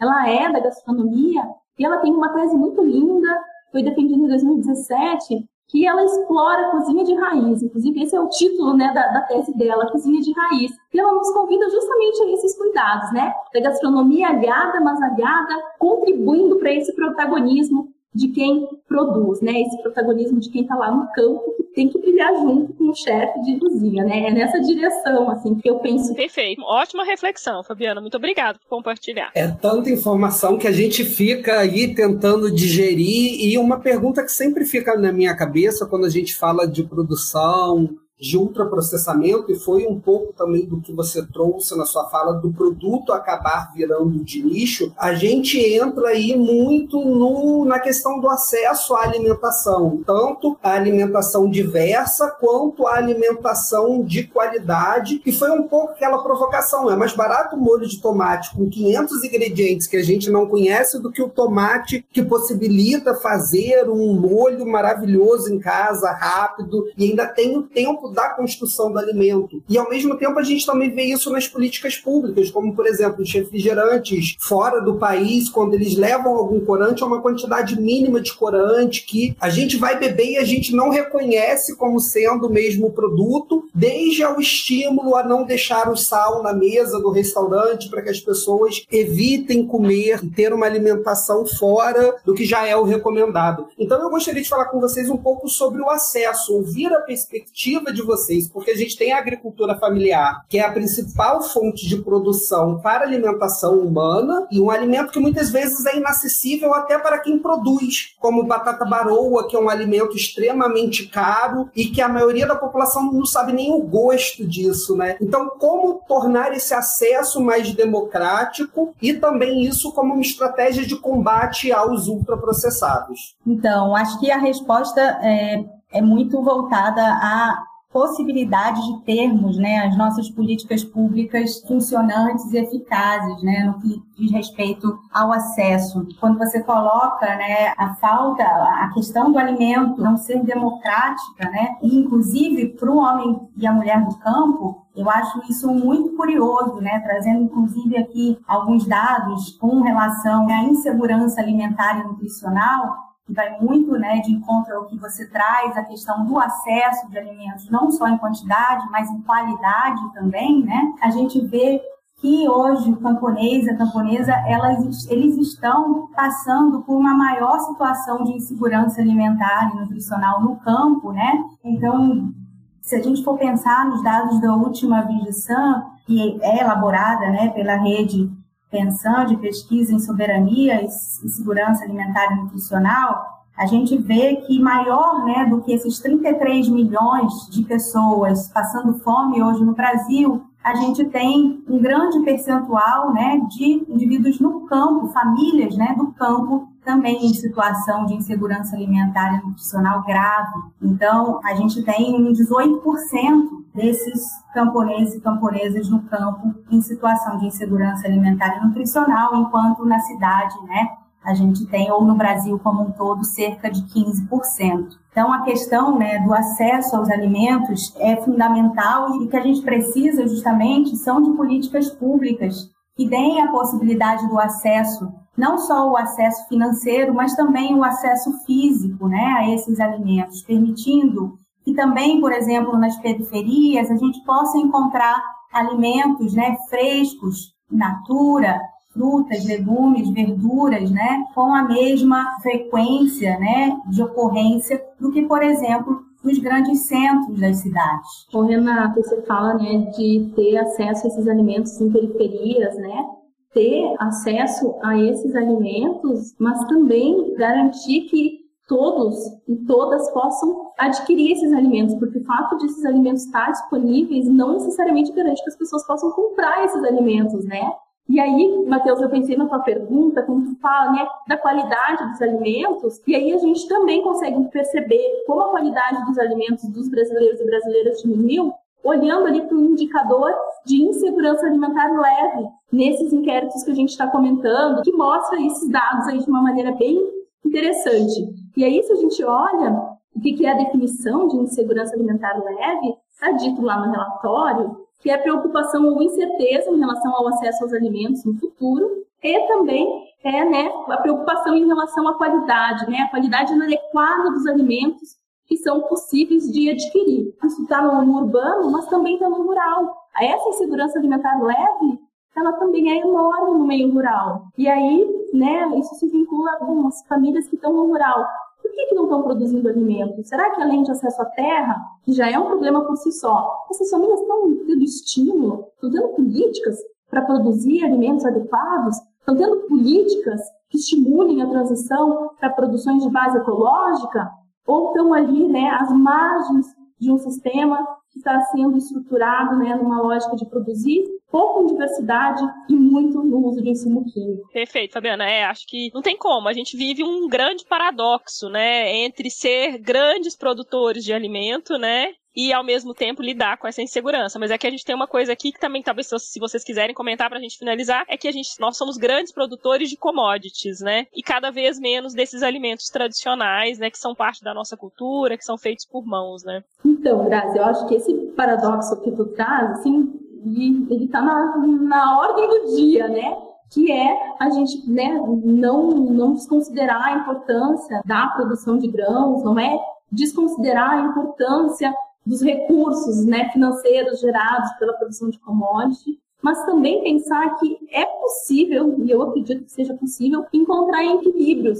ela 0.00 0.28
é 0.28 0.50
da 0.50 0.60
gastronomia, 0.60 1.42
e 1.78 1.84
ela 1.84 1.98
tem 1.98 2.12
uma 2.12 2.32
tese 2.32 2.56
muito 2.56 2.82
linda, 2.82 3.28
foi 3.70 3.82
defendida 3.82 4.20
em 4.20 4.28
2017, 4.28 5.46
que 5.68 5.86
ela 5.86 6.02
explora 6.02 6.66
a 6.66 6.70
cozinha 6.70 7.04
de 7.04 7.14
raiz. 7.14 7.62
Inclusive, 7.62 8.02
esse 8.02 8.16
é 8.16 8.20
o 8.20 8.28
título 8.28 8.74
né, 8.74 8.90
da, 8.94 9.08
da 9.08 9.20
tese 9.22 9.56
dela, 9.56 9.90
Cozinha 9.90 10.20
de 10.20 10.32
Raiz. 10.32 10.72
E 10.92 10.98
ela 10.98 11.12
nos 11.12 11.30
convida 11.30 11.68
justamente 11.68 12.22
a 12.22 12.30
esses 12.32 12.56
cuidados, 12.56 13.12
né? 13.12 13.34
Da 13.52 13.60
gastronomia 13.60 14.28
aliada, 14.28 14.80
mas 14.80 15.00
aliada, 15.02 15.54
contribuindo 15.78 16.56
para 16.58 16.72
esse 16.72 16.94
protagonismo 16.94 17.88
de 18.18 18.28
quem 18.28 18.68
produz, 18.88 19.40
né? 19.40 19.62
Esse 19.62 19.80
protagonismo 19.80 20.40
de 20.40 20.50
quem 20.50 20.62
está 20.62 20.74
lá 20.74 20.90
no 20.90 21.10
campo 21.12 21.54
que 21.56 21.62
tem 21.74 21.88
que 21.88 21.98
brilhar 21.98 22.34
junto 22.34 22.72
com 22.74 22.90
o 22.90 22.94
chefe 22.94 23.40
de 23.42 23.60
cozinha, 23.60 24.04
né? 24.04 24.26
É 24.26 24.30
nessa 24.32 24.60
direção, 24.60 25.30
assim, 25.30 25.54
que 25.54 25.70
eu 25.70 25.78
penso. 25.78 26.12
Perfeito. 26.14 26.60
Ótima 26.62 27.04
reflexão, 27.04 27.62
Fabiana. 27.62 28.00
Muito 28.00 28.16
obrigada 28.16 28.58
por 28.58 28.68
compartilhar. 28.68 29.30
É 29.34 29.46
tanta 29.46 29.88
informação 29.88 30.58
que 30.58 30.66
a 30.66 30.72
gente 30.72 31.04
fica 31.04 31.60
aí 31.60 31.94
tentando 31.94 32.50
digerir 32.50 33.40
e 33.40 33.56
uma 33.56 33.78
pergunta 33.78 34.24
que 34.24 34.32
sempre 34.32 34.64
fica 34.64 34.96
na 34.96 35.12
minha 35.12 35.36
cabeça 35.36 35.86
quando 35.86 36.04
a 36.04 36.10
gente 36.10 36.34
fala 36.34 36.66
de 36.66 36.82
produção, 36.82 37.88
de 38.20 38.36
ultraprocessamento, 38.36 39.50
e 39.52 39.58
foi 39.58 39.86
um 39.86 39.98
pouco 39.98 40.32
também 40.32 40.66
do 40.66 40.80
que 40.80 40.92
você 40.92 41.24
trouxe 41.26 41.76
na 41.76 41.86
sua 41.86 42.08
fala 42.08 42.32
do 42.32 42.50
produto 42.52 43.12
acabar 43.12 43.72
virando 43.74 44.24
de 44.24 44.42
nicho, 44.42 44.92
a 44.96 45.14
gente 45.14 45.58
entra 45.58 46.08
aí 46.08 46.36
muito 46.36 47.00
no, 47.00 47.64
na 47.64 47.78
questão 47.78 48.20
do 48.20 48.28
acesso 48.28 48.94
à 48.94 49.02
alimentação, 49.02 50.02
tanto 50.04 50.58
a 50.62 50.72
alimentação 50.72 51.48
diversa 51.48 52.30
quanto 52.30 52.86
a 52.86 52.96
alimentação 52.96 54.02
de 54.02 54.24
qualidade, 54.24 55.22
e 55.24 55.32
foi 55.32 55.50
um 55.50 55.64
pouco 55.64 55.92
aquela 55.92 56.22
provocação, 56.22 56.90
é 56.90 56.96
mais 56.96 57.12
barato 57.12 57.56
o 57.56 57.60
molho 57.60 57.86
de 57.86 58.00
tomate 58.00 58.54
com 58.54 58.68
500 58.68 59.24
ingredientes 59.24 59.86
que 59.86 59.96
a 59.96 60.02
gente 60.02 60.30
não 60.30 60.46
conhece 60.46 61.00
do 61.00 61.10
que 61.10 61.22
o 61.22 61.28
tomate 61.28 62.04
que 62.12 62.22
possibilita 62.22 63.14
fazer 63.14 63.88
um 63.88 64.14
molho 64.14 64.66
maravilhoso 64.66 65.52
em 65.52 65.58
casa, 65.58 66.10
rápido, 66.10 66.86
e 66.96 67.04
ainda 67.04 67.26
tem 67.26 67.56
o 67.56 67.62
tempo 67.62 68.07
da 68.12 68.30
construção 68.30 68.92
do 68.92 68.98
alimento. 68.98 69.62
E 69.68 69.78
ao 69.78 69.88
mesmo 69.88 70.16
tempo 70.16 70.38
a 70.38 70.42
gente 70.42 70.66
também 70.66 70.90
vê 70.90 71.04
isso 71.04 71.30
nas 71.30 71.46
políticas 71.46 71.96
públicas, 71.96 72.50
como 72.50 72.74
por 72.74 72.86
exemplo 72.86 73.22
os 73.22 73.32
refrigerantes 73.32 74.36
fora 74.40 74.80
do 74.80 74.96
país, 74.96 75.48
quando 75.48 75.74
eles 75.74 75.96
levam 75.96 76.36
algum 76.36 76.60
corante, 76.60 77.02
é 77.02 77.06
uma 77.06 77.22
quantidade 77.22 77.80
mínima 77.80 78.20
de 78.20 78.32
corante 78.34 79.04
que 79.04 79.36
a 79.40 79.48
gente 79.48 79.76
vai 79.76 79.98
beber 79.98 80.32
e 80.32 80.38
a 80.38 80.44
gente 80.44 80.74
não 80.74 80.90
reconhece 80.90 81.76
como 81.76 82.00
sendo 82.00 82.46
o 82.46 82.52
mesmo 82.52 82.90
produto, 82.92 83.68
desde 83.74 84.22
ao 84.22 84.40
estímulo 84.40 85.16
a 85.16 85.22
não 85.22 85.44
deixar 85.44 85.90
o 85.90 85.96
sal 85.96 86.42
na 86.42 86.52
mesa 86.52 86.98
do 86.98 87.10
restaurante 87.10 87.88
para 87.88 88.02
que 88.02 88.10
as 88.10 88.20
pessoas 88.20 88.84
evitem 88.90 89.66
comer 89.66 90.20
e 90.22 90.30
ter 90.30 90.52
uma 90.52 90.66
alimentação 90.66 91.46
fora 91.46 92.16
do 92.24 92.34
que 92.34 92.44
já 92.44 92.66
é 92.66 92.76
o 92.76 92.84
recomendado. 92.84 93.66
Então 93.78 94.00
eu 94.00 94.10
gostaria 94.10 94.42
de 94.42 94.48
falar 94.48 94.66
com 94.66 94.80
vocês 94.80 95.08
um 95.08 95.16
pouco 95.16 95.48
sobre 95.48 95.80
o 95.80 95.90
acesso, 95.90 96.54
ouvir 96.54 96.92
a 96.92 97.00
perspectiva 97.00 97.92
de 97.92 97.97
vocês, 98.02 98.48
porque 98.48 98.70
a 98.70 98.76
gente 98.76 98.96
tem 98.96 99.12
a 99.12 99.18
agricultura 99.18 99.76
familiar, 99.78 100.44
que 100.48 100.58
é 100.58 100.64
a 100.64 100.72
principal 100.72 101.42
fonte 101.42 101.86
de 101.86 101.96
produção 101.98 102.78
para 102.80 103.04
alimentação 103.04 103.78
humana 103.78 104.46
e 104.50 104.60
um 104.60 104.70
alimento 104.70 105.12
que 105.12 105.20
muitas 105.20 105.50
vezes 105.50 105.84
é 105.86 105.96
inacessível 105.96 106.74
até 106.74 106.98
para 106.98 107.18
quem 107.18 107.38
produz, 107.38 108.14
como 108.18 108.44
batata 108.44 108.84
baroa, 108.84 109.46
que 109.46 109.56
é 109.56 109.58
um 109.58 109.68
alimento 109.68 110.16
extremamente 110.16 111.06
caro 111.06 111.68
e 111.74 111.86
que 111.86 112.00
a 112.00 112.08
maioria 112.08 112.46
da 112.46 112.54
população 112.54 113.12
não 113.12 113.26
sabe 113.26 113.52
nem 113.52 113.72
o 113.72 113.80
gosto 113.80 114.46
disso, 114.46 114.96
né? 114.96 115.16
Então, 115.20 115.50
como 115.58 116.02
tornar 116.06 116.52
esse 116.52 116.74
acesso 116.74 117.40
mais 117.40 117.72
democrático 117.72 118.94
e 119.00 119.14
também 119.14 119.64
isso 119.64 119.92
como 119.92 120.14
uma 120.14 120.22
estratégia 120.22 120.86
de 120.86 120.96
combate 120.96 121.72
aos 121.72 122.08
ultraprocessados? 122.08 123.36
Então, 123.46 123.94
acho 123.94 124.18
que 124.20 124.30
a 124.30 124.38
resposta 124.38 125.00
é, 125.22 125.64
é 125.92 126.02
muito 126.02 126.42
voltada 126.42 127.02
a 127.02 127.58
possibilidade 127.90 128.80
de 128.86 129.00
termos 129.04 129.56
né, 129.56 129.78
as 129.86 129.96
nossas 129.96 130.30
políticas 130.30 130.84
públicas 130.84 131.62
funcionantes 131.66 132.52
e 132.52 132.58
eficazes 132.58 133.42
né, 133.42 133.64
no 133.64 133.78
que 133.80 134.02
diz 134.16 134.30
respeito 134.30 134.98
ao 135.12 135.32
acesso. 135.32 136.06
Quando 136.20 136.38
você 136.38 136.62
coloca 136.62 137.26
né, 137.26 137.72
a 137.78 137.94
falta, 137.94 138.42
a 138.44 138.90
questão 138.92 139.32
do 139.32 139.38
alimento 139.38 140.02
não 140.02 140.16
ser 140.16 140.44
democrática, 140.44 141.48
né, 141.50 141.76
inclusive 141.82 142.68
para 142.68 142.90
o 142.90 142.98
homem 142.98 143.48
e 143.56 143.66
a 143.66 143.72
mulher 143.72 144.04
do 144.04 144.16
campo, 144.18 144.86
eu 144.94 145.08
acho 145.08 145.40
isso 145.48 145.72
muito 145.72 146.16
curioso, 146.16 146.80
né? 146.80 146.98
trazendo 146.98 147.44
inclusive 147.44 147.96
aqui 147.96 148.36
alguns 148.48 148.84
dados 148.84 149.52
com 149.52 149.80
relação 149.80 150.48
à 150.48 150.64
insegurança 150.64 151.40
alimentar 151.40 152.00
e 152.00 152.04
nutricional 152.08 153.07
que 153.28 153.34
vai 153.34 153.60
muito 153.60 153.92
né, 153.92 154.20
de 154.20 154.32
encontro 154.32 154.74
ao 154.74 154.86
que 154.86 154.96
você 154.96 155.28
traz, 155.28 155.76
a 155.76 155.84
questão 155.84 156.24
do 156.24 156.38
acesso 156.38 157.08
de 157.10 157.18
alimentos, 157.18 157.70
não 157.70 157.90
só 157.90 158.08
em 158.08 158.16
quantidade, 158.16 158.88
mas 158.90 159.10
em 159.10 159.20
qualidade 159.20 160.00
também, 160.14 160.64
né? 160.64 160.94
A 161.02 161.10
gente 161.10 161.38
vê 161.46 161.78
que 162.16 162.48
hoje 162.48 162.90
o 162.90 162.96
camponês, 162.96 163.68
a 163.68 163.76
camponesa, 163.76 164.32
elas, 164.46 165.06
eles 165.08 165.36
estão 165.36 166.08
passando 166.16 166.80
por 166.80 166.96
uma 166.96 167.14
maior 167.14 167.60
situação 167.60 168.24
de 168.24 168.32
insegurança 168.32 169.02
alimentar 169.02 169.72
e 169.72 169.80
nutricional 169.80 170.40
no 170.40 170.56
campo, 170.56 171.12
né? 171.12 171.44
Então, 171.62 172.32
se 172.80 172.96
a 172.96 173.02
gente 173.02 173.22
for 173.22 173.36
pensar 173.36 173.84
nos 173.84 174.02
dados 174.02 174.40
da 174.40 174.54
última 174.54 175.02
Vigisan, 175.02 175.84
que 176.06 176.40
é 176.42 176.62
elaborada 176.62 177.28
né, 177.30 177.50
pela 177.50 177.76
rede 177.76 178.32
pensão 178.70 179.24
de 179.24 179.36
pesquisa 179.36 179.92
em 179.92 179.98
soberania 179.98 180.84
e 180.84 180.88
segurança 181.28 181.84
alimentar 181.84 182.32
e 182.32 182.36
nutricional, 182.36 183.38
a 183.56 183.66
gente 183.66 183.96
vê 183.96 184.36
que 184.36 184.60
maior 184.60 185.24
né, 185.24 185.46
do 185.46 185.60
que 185.60 185.72
esses 185.72 185.98
33 185.98 186.68
milhões 186.68 187.48
de 187.50 187.64
pessoas 187.64 188.48
passando 188.48 188.98
fome 189.00 189.42
hoje 189.42 189.64
no 189.64 189.74
Brasil, 189.74 190.47
a 190.62 190.74
gente 190.74 191.04
tem 191.06 191.62
um 191.68 191.78
grande 191.78 192.20
percentual 192.20 193.12
né, 193.12 193.40
de 193.48 193.84
indivíduos 193.88 194.40
no 194.40 194.66
campo, 194.66 195.08
famílias 195.08 195.76
né, 195.76 195.94
do 195.96 196.08
campo, 196.12 196.68
também 196.84 197.26
em 197.26 197.34
situação 197.34 198.06
de 198.06 198.14
insegurança 198.14 198.74
alimentar 198.74 199.34
e 199.38 199.46
nutricional 199.46 200.02
grave. 200.02 200.58
Então, 200.82 201.40
a 201.44 201.54
gente 201.54 201.82
tem 201.82 202.14
um 202.14 202.32
18% 202.32 203.58
desses 203.74 204.26
camponeses 204.52 205.14
e 205.14 205.20
camponesas 205.20 205.88
no 205.88 206.02
campo 206.02 206.54
em 206.70 206.80
situação 206.80 207.38
de 207.38 207.46
insegurança 207.46 208.06
alimentar 208.06 208.56
e 208.56 208.66
nutricional, 208.66 209.36
enquanto 209.36 209.84
na 209.84 210.00
cidade, 210.00 210.54
né, 210.64 210.88
a 211.24 211.34
gente 211.34 211.66
tem, 211.66 211.90
ou 211.90 212.04
no 212.04 212.14
Brasil 212.14 212.58
como 212.58 212.82
um 212.82 212.90
todo, 212.92 213.24
cerca 213.24 213.70
de 213.70 213.82
15%. 213.82 214.96
Então, 215.10 215.32
a 215.32 215.42
questão 215.42 215.98
né, 215.98 216.20
do 216.20 216.32
acesso 216.32 216.96
aos 216.96 217.10
alimentos 217.10 217.94
é 217.98 218.16
fundamental 218.16 219.20
e 219.20 219.28
que 219.28 219.36
a 219.36 219.42
gente 219.42 219.62
precisa 219.62 220.26
justamente 220.26 220.96
são 220.96 221.20
de 221.22 221.30
políticas 221.32 221.90
públicas 221.90 222.70
que 222.96 223.08
deem 223.08 223.42
a 223.42 223.50
possibilidade 223.50 224.26
do 224.28 224.38
acesso, 224.38 225.12
não 225.36 225.56
só 225.58 225.90
o 225.90 225.96
acesso 225.96 226.48
financeiro, 226.48 227.14
mas 227.14 227.34
também 227.36 227.74
o 227.74 227.84
acesso 227.84 228.32
físico 228.44 229.06
né, 229.06 229.34
a 229.38 229.48
esses 229.50 229.78
alimentos, 229.78 230.42
permitindo 230.42 231.38
que 231.64 231.74
também, 231.74 232.20
por 232.20 232.32
exemplo, 232.32 232.78
nas 232.78 232.96
periferias, 232.96 233.90
a 233.90 233.96
gente 233.96 234.24
possa 234.24 234.56
encontrar 234.56 235.22
alimentos 235.52 236.34
né, 236.34 236.56
frescos, 236.68 237.54
natura, 237.70 238.60
frutas, 238.98 239.44
legumes, 239.44 240.10
verduras, 240.10 240.90
né, 240.90 241.24
com 241.34 241.54
a 241.54 241.62
mesma 241.62 242.24
frequência, 242.42 243.38
né, 243.38 243.80
de 243.86 244.02
ocorrência 244.02 244.82
do 244.98 245.12
que, 245.12 245.22
por 245.22 245.42
exemplo, 245.42 246.02
nos 246.22 246.38
grandes 246.38 246.80
centros 246.80 247.40
das 247.40 247.58
cidades. 247.58 248.26
Ô, 248.34 248.42
Renata, 248.42 249.00
você 249.00 249.22
fala, 249.22 249.54
né, 249.54 249.90
de 249.96 250.32
ter 250.34 250.58
acesso 250.58 251.06
a 251.06 251.08
esses 251.10 251.28
alimentos 251.28 251.80
em 251.80 251.92
periferias, 251.92 252.76
né, 252.76 253.06
ter 253.54 253.94
acesso 254.00 254.74
a 254.82 254.98
esses 254.98 255.34
alimentos, 255.36 256.34
mas 256.38 256.58
também 256.66 257.34
garantir 257.36 258.02
que 258.02 258.48
todos 258.66 259.16
e 259.48 259.56
todas 259.66 260.10
possam 260.10 260.72
adquirir 260.78 261.32
esses 261.32 261.52
alimentos, 261.52 261.94
porque 261.94 262.18
o 262.18 262.24
fato 262.24 262.58
de 262.58 262.66
esses 262.66 262.84
alimentos 262.84 263.24
estar 263.24 263.50
disponíveis 263.50 264.28
não 264.28 264.52
necessariamente 264.52 265.10
garante 265.12 265.42
que 265.42 265.48
as 265.48 265.56
pessoas 265.56 265.86
possam 265.86 266.10
comprar 266.10 266.64
esses 266.64 266.84
alimentos, 266.84 267.44
né? 267.46 267.72
E 268.08 268.18
aí, 268.18 268.64
Matheus, 268.66 269.02
eu 269.02 269.10
pensei 269.10 269.36
na 269.36 269.46
tua 269.46 269.58
pergunta, 269.58 270.22
quando 270.22 270.46
tu 270.46 270.60
fala 270.60 270.92
né, 270.92 271.06
da 271.26 271.36
qualidade 271.36 272.08
dos 272.10 272.22
alimentos, 272.22 273.02
e 273.06 273.14
aí 273.14 273.32
a 273.34 273.38
gente 273.38 273.68
também 273.68 274.02
consegue 274.02 274.42
perceber 274.48 275.24
como 275.26 275.42
a 275.42 275.50
qualidade 275.50 276.06
dos 276.06 276.18
alimentos 276.18 276.66
dos 276.70 276.88
brasileiros 276.88 277.38
e 277.38 277.44
brasileiras 277.44 278.00
diminuiu, 278.00 278.52
olhando 278.82 279.26
ali 279.26 279.42
para 279.42 279.56
um 279.56 279.66
indicador 279.66 280.32
de 280.64 280.82
insegurança 280.82 281.46
alimentar 281.46 281.90
leve 282.00 282.48
nesses 282.72 283.12
inquéritos 283.12 283.62
que 283.62 283.72
a 283.72 283.74
gente 283.74 283.90
está 283.90 284.06
comentando, 284.06 284.82
que 284.82 284.92
mostra 284.92 285.38
esses 285.42 285.68
dados 285.68 286.06
aí 286.08 286.18
de 286.18 286.30
uma 286.30 286.40
maneira 286.40 286.72
bem 286.72 286.98
interessante. 287.44 288.26
E 288.56 288.64
aí, 288.64 288.82
se 288.84 288.92
a 288.92 288.96
gente 288.96 289.22
olha 289.22 289.98
o 290.16 290.20
que 290.20 290.46
é 290.46 290.50
a 290.50 290.56
definição 290.56 291.28
de 291.28 291.36
insegurança 291.36 291.94
alimentar 291.94 292.42
leve, 292.42 292.96
está 293.10 293.32
dito 293.32 293.60
lá 293.62 293.84
no 293.84 293.92
relatório, 293.92 294.87
que 295.00 295.10
é 295.10 295.18
preocupação 295.18 295.86
ou 295.86 296.02
incerteza 296.02 296.70
em 296.70 296.78
relação 296.78 297.14
ao 297.14 297.28
acesso 297.28 297.64
aos 297.64 297.72
alimentos 297.72 298.24
no 298.24 298.34
futuro, 298.34 299.04
e 299.22 299.46
também 299.46 300.08
é 300.24 300.44
né, 300.44 300.72
a 300.88 300.96
preocupação 300.98 301.54
em 301.54 301.66
relação 301.66 302.06
à 302.08 302.14
qualidade, 302.14 302.88
né, 302.90 303.02
a 303.02 303.08
qualidade 303.08 303.52
inadequada 303.52 304.30
dos 304.30 304.46
alimentos 304.46 305.16
que 305.46 305.56
são 305.56 305.82
possíveis 305.82 306.50
de 306.52 306.70
adquirir. 306.70 307.34
Isso 307.44 307.62
está 307.62 307.80
no, 307.80 308.04
no 308.04 308.18
urbano, 308.18 308.70
mas 308.70 308.86
também 308.86 309.14
está 309.14 309.28
no 309.28 309.42
rural. 309.42 309.96
Essa 310.20 310.48
insegurança 310.50 310.98
alimentar 310.98 311.40
leve 311.42 311.98
ela 312.38 312.52
também 312.52 312.90
é 312.90 313.00
enorme 313.00 313.58
no 313.58 313.66
meio 313.66 313.92
rural. 313.92 314.44
E 314.56 314.68
aí 314.68 315.28
né, 315.32 315.68
isso 315.78 315.94
se 315.96 316.08
vincula 316.08 316.56
com 316.56 316.86
as 316.86 317.04
famílias 317.06 317.48
que 317.48 317.56
estão 317.56 317.72
no 317.72 317.86
rural. 317.86 318.26
Por 318.68 318.74
que, 318.74 318.86
que 318.86 318.94
não 318.94 319.04
estão 319.04 319.22
produzindo 319.22 319.68
alimentos? 319.68 320.28
Será 320.28 320.50
que 320.50 320.60
além 320.60 320.82
de 320.82 320.90
acesso 320.90 321.22
à 321.22 321.24
terra, 321.24 321.80
que 322.02 322.12
já 322.12 322.30
é 322.30 322.38
um 322.38 322.46
problema 322.46 322.84
por 322.84 322.96
si 322.96 323.10
só, 323.12 323.64
essas 323.70 323.88
famílias 323.88 324.20
estão 324.20 324.54
tendo 324.66 324.82
estímulo, 324.82 325.68
estão 325.74 325.90
tendo 325.90 326.08
políticas 326.08 326.76
para 327.10 327.22
produzir 327.22 327.82
alimentos 327.84 328.26
adequados, 328.26 328.96
estão 329.20 329.34
tendo 329.36 329.66
políticas 329.68 330.40
que 330.68 330.76
estimulem 330.76 331.40
a 331.40 331.48
transição 331.48 332.30
para 332.38 332.50
produções 332.50 333.02
de 333.02 333.10
base 333.10 333.38
ecológica, 333.38 334.30
ou 334.66 334.88
estão 334.88 335.14
ali 335.14 335.48
né, 335.48 335.70
às 335.70 335.90
margens 335.90 336.66
de 337.00 337.10
um 337.10 337.16
sistema 337.16 337.86
que 338.10 338.18
está 338.18 338.38
sendo 338.52 338.76
estruturado 338.76 339.56
né, 339.56 339.74
numa 339.76 340.02
lógica 340.02 340.36
de 340.36 340.44
produzir 340.44 341.04
pouco 341.30 341.62
em 341.62 341.66
diversidade 341.66 342.42
e 342.68 342.74
muito 342.74 343.22
no 343.22 343.46
uso 343.46 343.62
de 343.62 343.70
ensino 343.70 344.04
químico. 344.04 344.48
Perfeito, 344.52 344.92
Fabiana. 344.92 345.24
É, 345.24 345.44
acho 345.44 345.66
que 345.66 345.90
não 345.94 346.02
tem 346.02 346.16
como. 346.16 346.48
A 346.48 346.52
gente 346.52 346.76
vive 346.76 347.04
um 347.04 347.28
grande 347.28 347.64
paradoxo, 347.64 348.48
né, 348.48 348.94
entre 348.96 349.30
ser 349.30 349.78
grandes 349.78 350.36
produtores 350.36 351.04
de 351.04 351.12
alimento, 351.12 351.78
né, 351.78 352.12
e 352.34 352.52
ao 352.52 352.64
mesmo 352.64 352.94
tempo 352.94 353.20
lidar 353.20 353.58
com 353.58 353.66
essa 353.66 353.82
insegurança. 353.82 354.38
Mas 354.38 354.52
é 354.52 354.56
que 354.56 354.66
a 354.66 354.70
gente 354.70 354.84
tem 354.84 354.94
uma 354.94 355.08
coisa 355.08 355.32
aqui 355.32 355.50
que 355.50 355.58
também 355.58 355.82
talvez 355.82 356.08
se 356.08 356.38
vocês 356.38 356.62
quiserem 356.62 356.94
comentar 356.94 357.28
para 357.28 357.38
a 357.38 357.42
gente 357.42 357.58
finalizar, 357.58 358.04
é 358.08 358.16
que 358.16 358.28
a 358.28 358.32
gente 358.32 358.50
nós 358.60 358.76
somos 358.76 358.96
grandes 358.96 359.32
produtores 359.32 359.90
de 359.90 359.96
commodities, 359.96 360.80
né? 360.80 361.06
E 361.12 361.20
cada 361.20 361.50
vez 361.50 361.80
menos 361.80 362.14
desses 362.14 362.42
alimentos 362.42 362.88
tradicionais, 362.90 363.78
né, 363.78 363.90
que 363.90 363.98
são 363.98 364.14
parte 364.14 364.42
da 364.42 364.54
nossa 364.54 364.76
cultura, 364.76 365.36
que 365.36 365.44
são 365.44 365.58
feitos 365.58 365.84
por 365.84 366.06
mãos, 366.06 366.44
né? 366.44 366.62
Então, 366.84 367.24
Grazi, 367.24 367.58
eu 367.58 367.64
acho 367.64 367.88
que 367.88 367.96
esse 367.96 368.14
paradoxo 368.36 369.00
que 369.02 369.10
tu 369.10 369.26
traz, 369.34 369.72
assim, 369.72 370.08
ele 370.44 371.04
está 371.04 371.20
na, 371.20 371.56
na 371.56 372.18
ordem 372.18 372.48
do 372.48 372.76
dia, 372.76 373.08
né? 373.08 373.36
que 373.70 373.92
é 373.92 374.16
a 374.40 374.50
gente 374.50 374.88
né, 374.90 375.12
não, 375.44 375.90
não 375.90 376.32
desconsiderar 376.34 377.04
a 377.04 377.18
importância 377.18 378.02
da 378.04 378.28
produção 378.28 378.78
de 378.78 378.88
grãos, 378.88 379.44
não 379.44 379.58
é 379.58 379.78
desconsiderar 380.10 380.90
a 380.90 381.00
importância 381.02 381.94
dos 382.24 382.42
recursos 382.42 383.24
né, 383.24 383.50
financeiros 383.50 384.20
gerados 384.20 384.70
pela 384.78 384.94
produção 384.94 385.28
de 385.30 385.38
commodity, 385.38 386.18
mas 386.42 386.64
também 386.64 387.02
pensar 387.02 387.56
que 387.56 387.78
é 387.90 388.06
possível, 388.06 388.96
e 389.04 389.10
eu 389.10 389.22
acredito 389.22 389.64
que 389.64 389.72
seja 389.72 389.94
possível, 389.94 390.46
encontrar 390.52 391.04
equilíbrios 391.04 391.78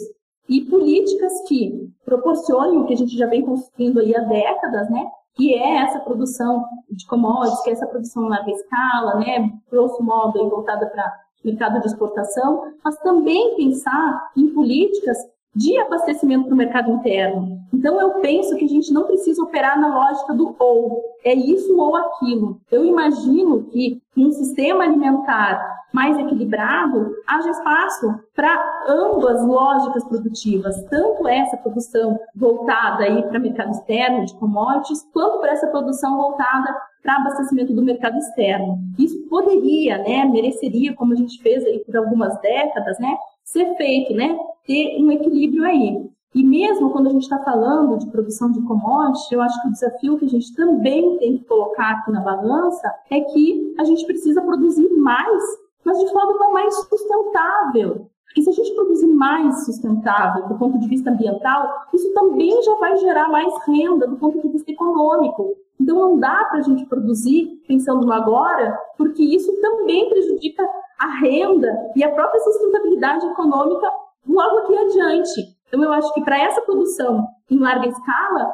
e 0.48 0.62
políticas 0.62 1.32
que 1.46 1.90
proporcionem 2.04 2.78
o 2.78 2.86
que 2.86 2.94
a 2.94 2.96
gente 2.96 3.16
já 3.16 3.26
vem 3.26 3.42
construindo 3.42 4.00
aí 4.00 4.16
há 4.16 4.20
décadas, 4.20 4.90
né? 4.90 5.06
Que 5.38 5.54
é 5.54 5.76
essa 5.76 6.00
produção 6.00 6.66
de 6.90 7.06
commodities, 7.06 7.62
que 7.62 7.70
é 7.70 7.72
essa 7.72 7.86
produção 7.86 8.26
em 8.26 8.28
larga 8.28 8.50
escala, 8.50 9.14
né? 9.14 9.50
Grosso 9.70 10.02
modo, 10.02 10.50
voltada 10.50 10.86
para 10.86 11.10
mercado 11.44 11.80
de 11.80 11.86
exportação, 11.86 12.72
mas 12.84 12.98
também 12.98 13.54
pensar 13.56 14.30
em 14.36 14.48
políticas 14.48 15.16
de 15.54 15.78
abastecimento 15.78 16.46
para 16.46 16.54
o 16.54 16.56
mercado 16.56 16.90
interno. 16.90 17.58
Então, 17.72 18.00
eu 18.00 18.20
penso 18.20 18.56
que 18.56 18.64
a 18.64 18.68
gente 18.68 18.92
não 18.92 19.04
precisa 19.04 19.42
operar 19.42 19.80
na 19.80 19.94
lógica 19.94 20.34
do 20.34 20.54
ou, 20.58 21.02
é 21.24 21.34
isso 21.34 21.76
ou 21.78 21.96
aquilo. 21.96 22.60
Eu 22.70 22.84
imagino 22.84 23.64
que 23.64 24.00
num 24.16 24.30
sistema 24.32 24.84
alimentar 24.84 25.77
mais 25.92 26.18
equilibrado, 26.18 27.14
haja 27.26 27.50
espaço 27.50 28.14
para 28.34 28.84
ambas 28.88 29.44
lógicas 29.46 30.04
produtivas, 30.04 30.82
tanto 30.84 31.26
essa 31.26 31.56
produção 31.56 32.18
voltada 32.34 33.04
aí 33.04 33.22
para 33.22 33.38
o 33.38 33.42
mercado 33.42 33.70
externo 33.70 34.24
de 34.24 34.34
commodities, 34.34 35.02
quanto 35.12 35.40
para 35.40 35.52
essa 35.52 35.66
produção 35.68 36.16
voltada 36.16 36.76
para 37.02 37.16
abastecimento 37.16 37.72
do 37.72 37.82
mercado 37.82 38.18
externo. 38.18 38.78
Isso 38.98 39.28
poderia, 39.28 39.98
né, 39.98 40.24
mereceria, 40.24 40.94
como 40.94 41.14
a 41.14 41.16
gente 41.16 41.40
fez 41.42 41.64
aí 41.64 41.78
por 41.84 41.96
algumas 41.96 42.38
décadas, 42.40 42.98
né, 42.98 43.16
ser 43.44 43.74
feito, 43.76 44.12
né? 44.14 44.38
Ter 44.66 45.02
um 45.02 45.10
equilíbrio 45.10 45.64
aí. 45.64 46.10
E 46.34 46.44
mesmo 46.44 46.90
quando 46.90 47.06
a 47.06 47.10
gente 47.10 47.22
está 47.22 47.38
falando 47.38 47.98
de 47.98 48.06
produção 48.10 48.52
de 48.52 48.60
commodities, 48.62 49.32
eu 49.32 49.40
acho 49.40 49.60
que 49.62 49.68
o 49.68 49.72
desafio 49.72 50.18
que 50.18 50.26
a 50.26 50.28
gente 50.28 50.54
também 50.54 51.16
tem 51.18 51.38
que 51.38 51.44
colocar 51.44 51.90
aqui 51.92 52.12
na 52.12 52.20
balança 52.20 52.92
é 53.10 53.20
que 53.20 53.74
a 53.78 53.84
gente 53.84 54.04
precisa 54.04 54.42
produzir 54.42 54.88
mais, 54.90 55.42
mas 55.88 55.98
de 55.98 56.12
forma 56.12 56.50
mais 56.50 56.74
sustentável. 56.88 58.10
Porque 58.26 58.42
se 58.42 58.50
a 58.50 58.52
gente 58.52 58.74
produzir 58.74 59.06
mais 59.06 59.64
sustentável 59.64 60.46
do 60.48 60.58
ponto 60.58 60.78
de 60.78 60.86
vista 60.86 61.10
ambiental, 61.10 61.86
isso 61.94 62.12
também 62.12 62.62
já 62.62 62.74
vai 62.74 62.96
gerar 62.98 63.28
mais 63.28 63.52
renda 63.66 64.06
do 64.06 64.16
ponto 64.16 64.40
de 64.40 64.48
vista 64.48 64.70
econômico. 64.70 65.54
Então 65.80 65.98
não 65.98 66.18
dá 66.18 66.44
para 66.44 66.58
a 66.58 66.62
gente 66.62 66.84
produzir 66.84 67.62
pensando 67.66 68.06
no 68.06 68.12
agora, 68.12 68.78
porque 68.98 69.22
isso 69.22 69.50
também 69.62 70.10
prejudica 70.10 70.62
a 70.98 71.20
renda 71.20 71.90
e 71.96 72.04
a 72.04 72.12
própria 72.12 72.40
sustentabilidade 72.40 73.26
econômica 73.26 73.90
logo 74.26 74.58
aqui 74.58 74.76
adiante. 74.76 75.58
Então, 75.68 75.82
eu 75.82 75.92
acho 75.92 76.12
que 76.12 76.22
para 76.22 76.38
essa 76.38 76.60
produção 76.62 77.26
em 77.50 77.58
larga 77.58 77.86
escala, 77.86 78.52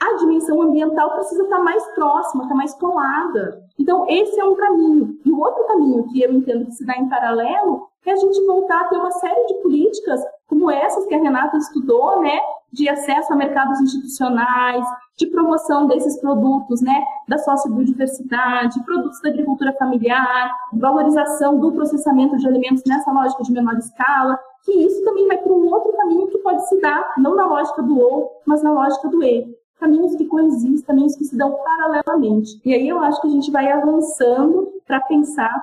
a 0.00 0.16
dimensão 0.18 0.60
ambiental 0.60 1.12
precisa 1.12 1.44
estar 1.44 1.60
mais 1.60 1.84
próxima, 1.94 2.44
estar 2.44 2.54
mais 2.54 2.74
colada. 2.74 3.65
Então, 3.78 4.06
esse 4.08 4.38
é 4.40 4.44
um 4.44 4.54
caminho. 4.54 5.18
E 5.24 5.30
o 5.30 5.38
outro 5.38 5.64
caminho 5.66 6.04
que 6.08 6.22
eu 6.22 6.32
entendo 6.32 6.66
que 6.66 6.72
se 6.72 6.86
dá 6.86 6.96
em 6.96 7.08
paralelo 7.08 7.88
é 8.04 8.12
a 8.12 8.16
gente 8.16 8.44
voltar 8.46 8.82
a 8.82 8.84
ter 8.84 8.96
uma 8.96 9.10
série 9.10 9.46
de 9.46 9.54
políticas 9.62 10.20
como 10.46 10.70
essas 10.70 11.04
que 11.06 11.14
a 11.14 11.18
Renata 11.18 11.56
estudou, 11.56 12.20
né, 12.22 12.40
de 12.72 12.88
acesso 12.88 13.32
a 13.32 13.36
mercados 13.36 13.80
institucionais, 13.80 14.84
de 15.16 15.26
promoção 15.28 15.86
desses 15.86 16.20
produtos, 16.20 16.80
né, 16.80 17.04
da 17.28 17.38
sociobiodiversidade, 17.38 18.82
produtos 18.84 19.20
da 19.22 19.30
agricultura 19.30 19.72
familiar, 19.78 20.50
valorização 20.72 21.58
do 21.58 21.72
processamento 21.72 22.36
de 22.36 22.46
alimentos 22.46 22.82
nessa 22.86 23.10
lógica 23.10 23.42
de 23.42 23.52
menor 23.52 23.76
escala, 23.76 24.38
que 24.64 24.72
isso 24.72 25.04
também 25.04 25.26
vai 25.26 25.38
para 25.38 25.52
um 25.52 25.72
outro 25.72 25.92
caminho 25.92 26.28
que 26.28 26.38
pode 26.38 26.68
se 26.68 26.80
dar, 26.80 27.14
não 27.18 27.34
na 27.34 27.46
lógica 27.46 27.82
do 27.82 27.98
ou, 27.98 28.30
mas 28.46 28.62
na 28.62 28.72
lógica 28.72 29.08
do 29.08 29.22
e. 29.22 29.46
Caminhos 29.78 30.14
que 30.16 30.26
coexistem, 30.26 30.82
caminhos 30.82 31.16
que 31.16 31.24
se 31.24 31.36
dão 31.36 31.52
paralelamente. 31.52 32.60
E 32.64 32.72
aí 32.72 32.88
eu 32.88 32.98
acho 33.00 33.20
que 33.20 33.28
a 33.28 33.30
gente 33.30 33.50
vai 33.50 33.70
avançando 33.70 34.72
para 34.86 35.00
pensar 35.02 35.54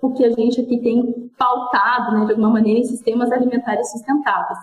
o 0.00 0.12
que 0.12 0.24
a 0.24 0.30
gente 0.30 0.60
aqui 0.60 0.80
tem 0.80 1.30
pautado, 1.36 2.12
né, 2.12 2.24
de 2.24 2.32
alguma 2.32 2.50
maneira, 2.50 2.78
em 2.78 2.84
sistemas 2.84 3.32
alimentares 3.32 3.90
sustentáveis 3.90 4.58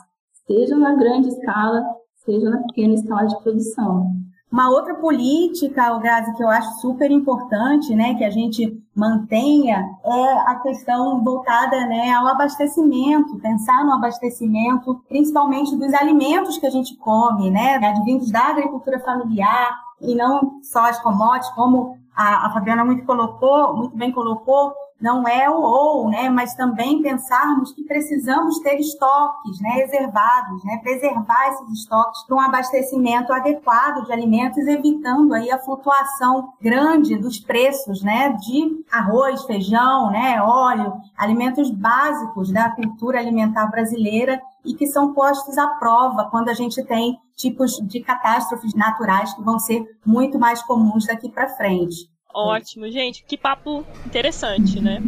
seja 0.48 0.76
na 0.78 0.96
grande 0.96 1.30
escala, 1.30 1.84
seja 2.14 2.50
na 2.50 2.62
pequena 2.64 2.94
escala 2.94 3.26
de 3.26 3.42
produção. 3.42 4.12
Uma 4.52 4.70
outra 4.70 4.96
política, 4.96 5.98
Grazi, 6.00 6.34
que 6.36 6.44
eu 6.44 6.50
acho 6.50 6.80
super 6.80 7.12
importante, 7.12 7.94
né, 7.94 8.14
que 8.16 8.24
a 8.24 8.30
gente 8.30 8.82
mantenha, 8.96 9.90
é 10.04 10.34
a 10.50 10.56
questão 10.62 11.22
voltada, 11.24 11.86
né, 11.88 12.14
ao 12.14 12.28
abastecimento, 12.28 13.38
pensar 13.40 13.84
no 13.84 13.94
abastecimento, 13.94 15.04
principalmente 15.10 15.76
dos 15.76 15.94
alimentos 15.94 16.58
que 16.58 16.66
a 16.66 16.70
gente 16.70 16.96
come, 16.98 17.52
né, 17.52 17.76
advindos 17.76 18.32
da 18.32 18.50
agricultura 18.50 19.00
familiar 19.00 19.78
e 20.00 20.16
não 20.16 20.62
só 20.64 20.86
as 20.86 21.02
commodities, 21.02 21.54
como 21.54 21.98
a, 22.16 22.48
a 22.48 22.54
Fabiana 22.54 22.86
muito 22.86 23.04
colocou, 23.06 23.76
muito 23.76 23.98
bem 23.98 24.12
colocou, 24.12 24.74
não 25.06 25.28
é 25.28 25.48
o 25.48 25.62
ou, 25.62 26.10
né, 26.10 26.32
mas 26.32 26.56
também 26.56 27.00
pensarmos 27.00 27.72
que 27.74 27.84
precisamos 27.84 28.58
ter 28.58 28.80
estoques, 28.80 29.62
né, 29.62 29.70
reservados, 29.70 30.64
né, 30.64 30.80
preservar 30.82 31.50
esses 31.50 31.82
estoques 31.82 32.24
para 32.24 32.36
um 32.36 32.40
abastecimento 32.40 33.32
adequado 33.32 34.04
de 34.04 34.12
alimentos, 34.12 34.66
evitando 34.66 35.36
aí 35.36 35.52
a 35.52 35.60
flutuação 35.60 36.54
grande 36.60 37.16
dos 37.18 37.40
preços, 37.40 38.02
né, 38.02 38.30
de 38.34 38.84
arroz, 38.92 39.44
feijão, 39.44 40.10
né, 40.10 40.42
óleo, 40.42 40.94
alimentos 41.16 41.70
básicos 41.70 42.52
da 42.52 42.72
cultura 42.72 43.20
alimentar 43.20 43.68
brasileira 43.68 44.42
e 44.66 44.74
que 44.74 44.88
são 44.88 45.14
postos 45.14 45.56
à 45.60 45.68
prova 45.68 46.28
quando 46.32 46.50
a 46.50 46.56
gente 46.56 46.84
tem 46.84 47.20
tipos 47.36 47.74
de 47.74 48.00
catástrofes 48.00 48.74
naturais 48.74 49.36
que 49.36 49.44
vão 49.44 49.60
ser 49.60 49.86
muito 50.04 50.40
mais 50.40 50.64
comuns 50.64 51.06
daqui 51.06 51.30
para 51.30 51.50
frente. 51.50 52.15
Ótimo, 52.34 52.90
gente. 52.92 53.24
Que 53.26 53.36
papo 53.38 53.88
interessante, 54.06 54.80
né? 54.80 55.04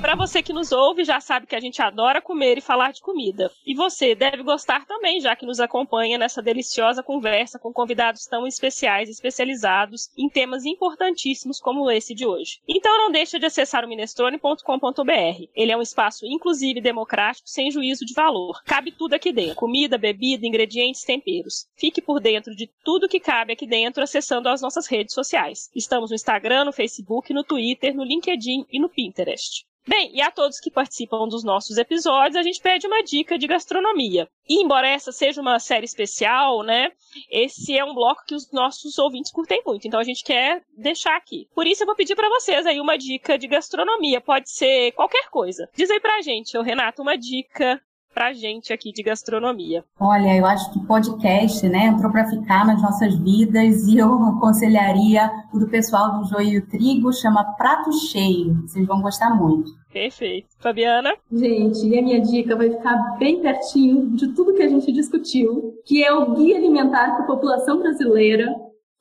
Para 0.00 0.14
você 0.14 0.42
que 0.42 0.52
nos 0.52 0.72
ouve, 0.72 1.04
já 1.04 1.20
sabe 1.20 1.46
que 1.46 1.56
a 1.56 1.60
gente 1.60 1.80
adora 1.80 2.20
comer 2.20 2.58
e 2.58 2.60
falar 2.60 2.92
de 2.92 3.00
comida. 3.00 3.50
E 3.66 3.74
você 3.74 4.14
deve 4.14 4.42
gostar 4.42 4.86
também, 4.86 5.20
já 5.20 5.34
que 5.34 5.46
nos 5.46 5.58
acompanha 5.58 6.18
nessa 6.18 6.42
deliciosa 6.42 7.02
conversa 7.02 7.58
com 7.58 7.72
convidados 7.72 8.24
tão 8.26 8.46
especiais 8.46 9.08
e 9.08 9.12
especializados 9.12 10.08
em 10.16 10.28
temas 10.28 10.64
importantíssimos 10.64 11.58
como 11.58 11.90
esse 11.90 12.14
de 12.14 12.26
hoje. 12.26 12.60
Então 12.68 12.96
não 12.98 13.10
deixe 13.10 13.38
de 13.38 13.46
acessar 13.46 13.84
o 13.84 13.88
minestrone.com.br. 13.88 15.48
Ele 15.54 15.72
é 15.72 15.76
um 15.76 15.82
espaço 15.82 16.26
inclusivo 16.26 16.78
e 16.78 16.82
democrático, 16.82 17.48
sem 17.48 17.70
juízo 17.70 18.04
de 18.04 18.14
valor. 18.14 18.62
Cabe 18.64 18.92
tudo 18.92 19.14
aqui 19.14 19.32
dentro: 19.32 19.56
comida, 19.56 19.98
bebida, 19.98 20.46
ingredientes, 20.46 21.04
temperos. 21.04 21.66
Fique 21.76 22.02
por 22.02 22.20
dentro 22.20 22.54
de 22.54 22.70
tudo 22.84 23.08
que 23.08 23.18
cabe 23.18 23.54
aqui 23.54 23.66
dentro 23.66 24.04
acessando 24.04 24.48
as 24.48 24.60
nossas 24.60 24.86
redes 24.86 25.14
sociais. 25.14 25.70
Estamos 25.74 26.10
no 26.10 26.16
Instagram, 26.16 26.66
no 26.66 26.72
Facebook, 26.72 27.32
no 27.32 27.42
Twitter, 27.42 27.94
no 27.94 28.04
LinkedIn 28.04 28.66
e 28.70 28.78
no 28.78 28.88
Pinterest. 28.88 29.66
Bem, 29.86 30.10
e 30.12 30.20
a 30.20 30.32
todos 30.32 30.58
que 30.58 30.70
participam 30.70 31.28
dos 31.28 31.44
nossos 31.44 31.78
episódios, 31.78 32.34
a 32.34 32.42
gente 32.42 32.60
pede 32.60 32.88
uma 32.88 33.04
dica 33.04 33.38
de 33.38 33.46
gastronomia. 33.46 34.28
E 34.48 34.60
embora 34.60 34.88
essa 34.88 35.12
seja 35.12 35.40
uma 35.40 35.60
série 35.60 35.84
especial, 35.84 36.64
né, 36.64 36.90
esse 37.30 37.76
é 37.78 37.84
um 37.84 37.94
bloco 37.94 38.24
que 38.26 38.34
os 38.34 38.50
nossos 38.50 38.98
ouvintes 38.98 39.30
curtem 39.30 39.62
muito, 39.64 39.86
então 39.86 40.00
a 40.00 40.04
gente 40.04 40.24
quer 40.24 40.62
deixar 40.76 41.16
aqui. 41.16 41.48
Por 41.54 41.66
isso 41.66 41.84
eu 41.84 41.86
vou 41.86 41.94
pedir 41.94 42.16
para 42.16 42.28
vocês 42.28 42.66
aí 42.66 42.80
uma 42.80 42.98
dica 42.98 43.38
de 43.38 43.46
gastronomia, 43.46 44.20
pode 44.20 44.50
ser 44.50 44.90
qualquer 44.92 45.28
coisa. 45.30 45.68
Diz 45.74 45.88
aí 45.88 46.00
pra 46.00 46.20
gente, 46.20 46.58
ô 46.58 46.62
Renato, 46.62 47.02
uma 47.02 47.16
dica 47.16 47.80
pra 48.16 48.32
gente 48.32 48.72
aqui 48.72 48.92
de 48.92 49.02
gastronomia? 49.02 49.84
Olha, 50.00 50.34
eu 50.34 50.46
acho 50.46 50.72
que 50.72 50.78
o 50.78 50.86
podcast, 50.86 51.68
né, 51.68 51.88
entrou 51.88 52.10
para 52.10 52.26
ficar 52.26 52.66
nas 52.66 52.80
nossas 52.80 53.14
vidas 53.14 53.86
e 53.86 53.98
eu 53.98 54.10
aconselharia 54.24 55.30
o 55.52 55.58
do 55.58 55.68
pessoal 55.68 56.18
do 56.18 56.24
Joio 56.26 56.48
e 56.48 56.58
o 56.58 56.66
Trigo, 56.66 57.12
chama 57.12 57.44
Prato 57.58 57.92
Cheio. 57.92 58.54
Vocês 58.62 58.86
vão 58.86 59.02
gostar 59.02 59.34
muito. 59.34 59.70
Perfeito. 59.92 60.48
Fabiana? 60.58 61.14
Gente, 61.30 61.86
e 61.86 61.98
a 61.98 62.02
minha 62.02 62.18
dica 62.22 62.56
vai 62.56 62.70
ficar 62.70 62.96
bem 63.18 63.42
pertinho 63.42 64.08
de 64.16 64.28
tudo 64.28 64.54
que 64.54 64.62
a 64.62 64.68
gente 64.68 64.90
discutiu, 64.92 65.74
que 65.84 66.02
é 66.02 66.10
o 66.10 66.34
Guia 66.34 66.56
Alimentar 66.56 67.16
para 67.16 67.24
a 67.24 67.26
População 67.26 67.80
Brasileira, 67.80 68.50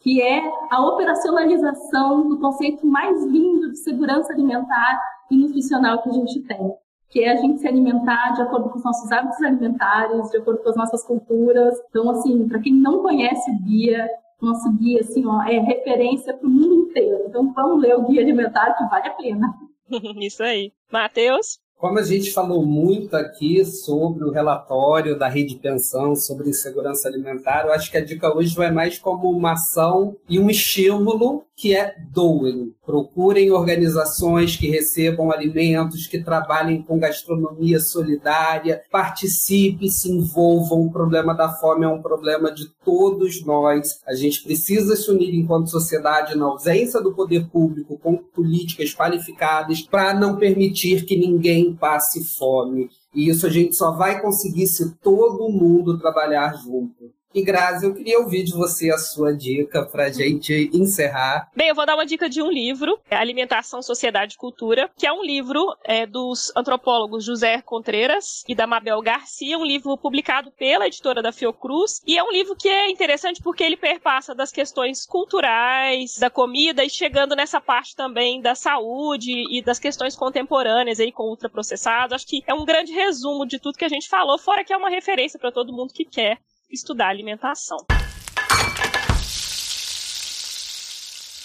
que 0.02 0.22
é 0.22 0.44
a 0.70 0.86
operacionalização 0.86 2.28
do 2.28 2.38
conceito 2.38 2.86
mais 2.86 3.24
lindo 3.24 3.72
de 3.72 3.78
segurança 3.78 4.34
alimentar 4.34 5.00
e 5.32 5.38
nutricional 5.38 6.04
que 6.04 6.10
a 6.10 6.14
gente 6.14 6.42
tem 6.42 6.76
que 7.10 7.24
é 7.24 7.32
a 7.32 7.36
gente 7.36 7.60
se 7.60 7.68
alimentar 7.68 8.34
de 8.34 8.42
acordo 8.42 8.70
com 8.70 8.78
os 8.78 8.84
nossos 8.84 9.12
hábitos 9.12 9.42
alimentares, 9.42 10.30
de 10.30 10.38
acordo 10.38 10.62
com 10.62 10.70
as 10.70 10.76
nossas 10.76 11.04
culturas. 11.04 11.76
Então, 11.90 12.10
assim, 12.10 12.48
para 12.48 12.60
quem 12.60 12.74
não 12.74 13.02
conhece 13.02 13.50
o 13.52 13.64
guia, 13.64 14.10
nosso 14.42 14.72
guia, 14.78 15.00
assim, 15.02 15.26
ó, 15.26 15.42
é 15.44 15.60
referência 15.60 16.34
para 16.34 16.48
o 16.48 16.50
mundo 16.50 16.74
inteiro. 16.74 17.26
Então, 17.28 17.52
vamos 17.54 17.82
ler 17.82 17.96
o 17.96 18.08
guia 18.08 18.22
alimentar 18.22 18.74
que 18.74 18.86
vale 18.86 19.08
a 19.08 19.14
pena. 19.14 19.54
Isso 20.22 20.44
aí. 20.44 20.72
Matheus? 20.92 21.60
Como 21.86 22.00
a 22.00 22.04
gente 22.04 22.32
falou 22.32 22.66
muito 22.66 23.16
aqui 23.16 23.64
sobre 23.64 24.24
o 24.24 24.32
relatório 24.32 25.20
da 25.20 25.28
Rede 25.28 25.56
Pensão 25.58 26.16
sobre 26.16 26.50
insegurança 26.50 27.08
alimentar, 27.08 27.64
eu 27.64 27.72
acho 27.72 27.92
que 27.92 27.98
a 27.98 28.04
dica 28.04 28.36
hoje 28.36 28.56
vai 28.56 28.72
mais 28.72 28.98
como 28.98 29.30
uma 29.30 29.52
ação 29.52 30.18
e 30.28 30.40
um 30.40 30.50
estímulo 30.50 31.46
que 31.56 31.76
é 31.76 31.96
doem. 32.12 32.74
Procurem 32.86 33.52
organizações 33.52 34.56
que 34.56 34.70
recebam 34.70 35.32
alimentos, 35.32 36.06
que 36.06 36.22
trabalhem 36.22 36.82
com 36.82 37.00
gastronomia 37.00 37.80
solidária, 37.80 38.82
participe, 38.92 39.90
se 39.90 40.12
envolvam. 40.12 40.82
O 40.82 40.92
problema 40.92 41.34
da 41.34 41.50
fome 41.50 41.86
é 41.86 41.88
um 41.88 42.02
problema 42.02 42.52
de 42.52 42.68
todos 42.84 43.44
nós. 43.46 44.02
A 44.06 44.14
gente 44.14 44.44
precisa 44.44 44.96
se 44.96 45.10
unir 45.10 45.34
enquanto 45.34 45.70
sociedade 45.70 46.38
na 46.38 46.46
ausência 46.46 47.02
do 47.02 47.14
poder 47.14 47.48
público 47.50 47.98
com 47.98 48.18
políticas 48.18 48.94
qualificadas 48.94 49.82
para 49.82 50.14
não 50.14 50.36
permitir 50.36 51.06
que 51.06 51.16
ninguém 51.16 51.75
passe 51.76 52.24
fome. 52.24 52.90
E 53.14 53.30
isso 53.30 53.46
a 53.46 53.50
gente 53.50 53.76
só 53.76 53.92
vai 53.92 54.22
conseguir 54.22 54.68
se 54.68 54.96
todo 54.96 55.50
mundo 55.50 56.00
trabalhar 56.00 56.54
junto. 56.56 57.12
E 57.36 57.44
Grazi, 57.44 57.86
eu 57.86 57.94
queria 57.94 58.18
ouvir 58.18 58.46
de 58.46 58.54
você 58.54 58.90
a 58.90 58.98
sua 58.98 59.36
dica 59.36 59.86
para 59.86 60.06
a 60.06 60.10
gente 60.10 60.70
encerrar. 60.74 61.52
Bem, 61.54 61.68
eu 61.68 61.76
vou 61.76 61.86
dar 61.86 61.96
uma 61.96 62.06
dica 62.06 62.30
de 62.30 62.42
um 62.42 62.50
livro, 62.50 62.98
é 63.12 63.18
Alimentação, 63.18 63.82
Sociedade 63.82 64.36
e 64.36 64.38
Cultura, 64.38 64.90
que 64.98 65.06
é 65.06 65.12
um 65.12 65.22
livro 65.22 65.76
é, 65.84 66.06
dos 66.06 66.50
antropólogos 66.56 67.26
José 67.26 67.62
Contreras 67.62 68.42
e 68.48 68.56
da 68.56 68.66
Mabel 68.66 69.02
Garcia, 69.02 69.58
um 69.58 69.66
livro 69.66 69.98
publicado 69.98 70.50
pela 70.52 70.88
editora 70.88 71.22
da 71.22 71.34
Fiocruz, 71.34 72.02
e 72.08 72.18
é 72.18 72.24
um 72.24 72.32
livro 72.32 72.56
que 72.56 72.70
é 72.70 72.90
interessante 72.90 73.44
porque 73.44 73.66
ele 73.66 73.76
perpassa 73.76 74.34
das 74.34 74.50
questões 74.50 75.06
culturais, 75.06 76.18
da 76.18 76.30
comida 76.30 76.86
e 76.86 76.90
chegando 76.90 77.36
nessa 77.36 77.60
parte 77.60 77.98
também 77.98 78.40
da 78.40 78.56
saúde 78.56 79.34
e 79.52 79.62
das 79.62 79.78
questões 79.78 80.16
contemporâneas 80.16 81.02
aí 81.02 81.12
com 81.12 81.24
ultraprocessados. 81.24 82.14
Acho 82.16 82.28
que 82.28 82.46
é 82.48 82.54
um 82.54 82.64
grande 82.64 82.94
resumo 82.94 83.46
de 83.46 83.60
tudo 83.60 83.78
que 83.78 83.84
a 83.84 83.90
gente 83.90 84.08
falou, 84.08 84.38
fora 84.38 84.64
que 84.64 84.72
é 84.72 84.78
uma 84.78 84.90
referência 84.90 85.38
para 85.38 85.52
todo 85.52 85.74
mundo 85.74 85.92
que 85.94 86.06
quer 86.06 86.40
estudar 86.70 87.10
alimentação. 87.10 87.78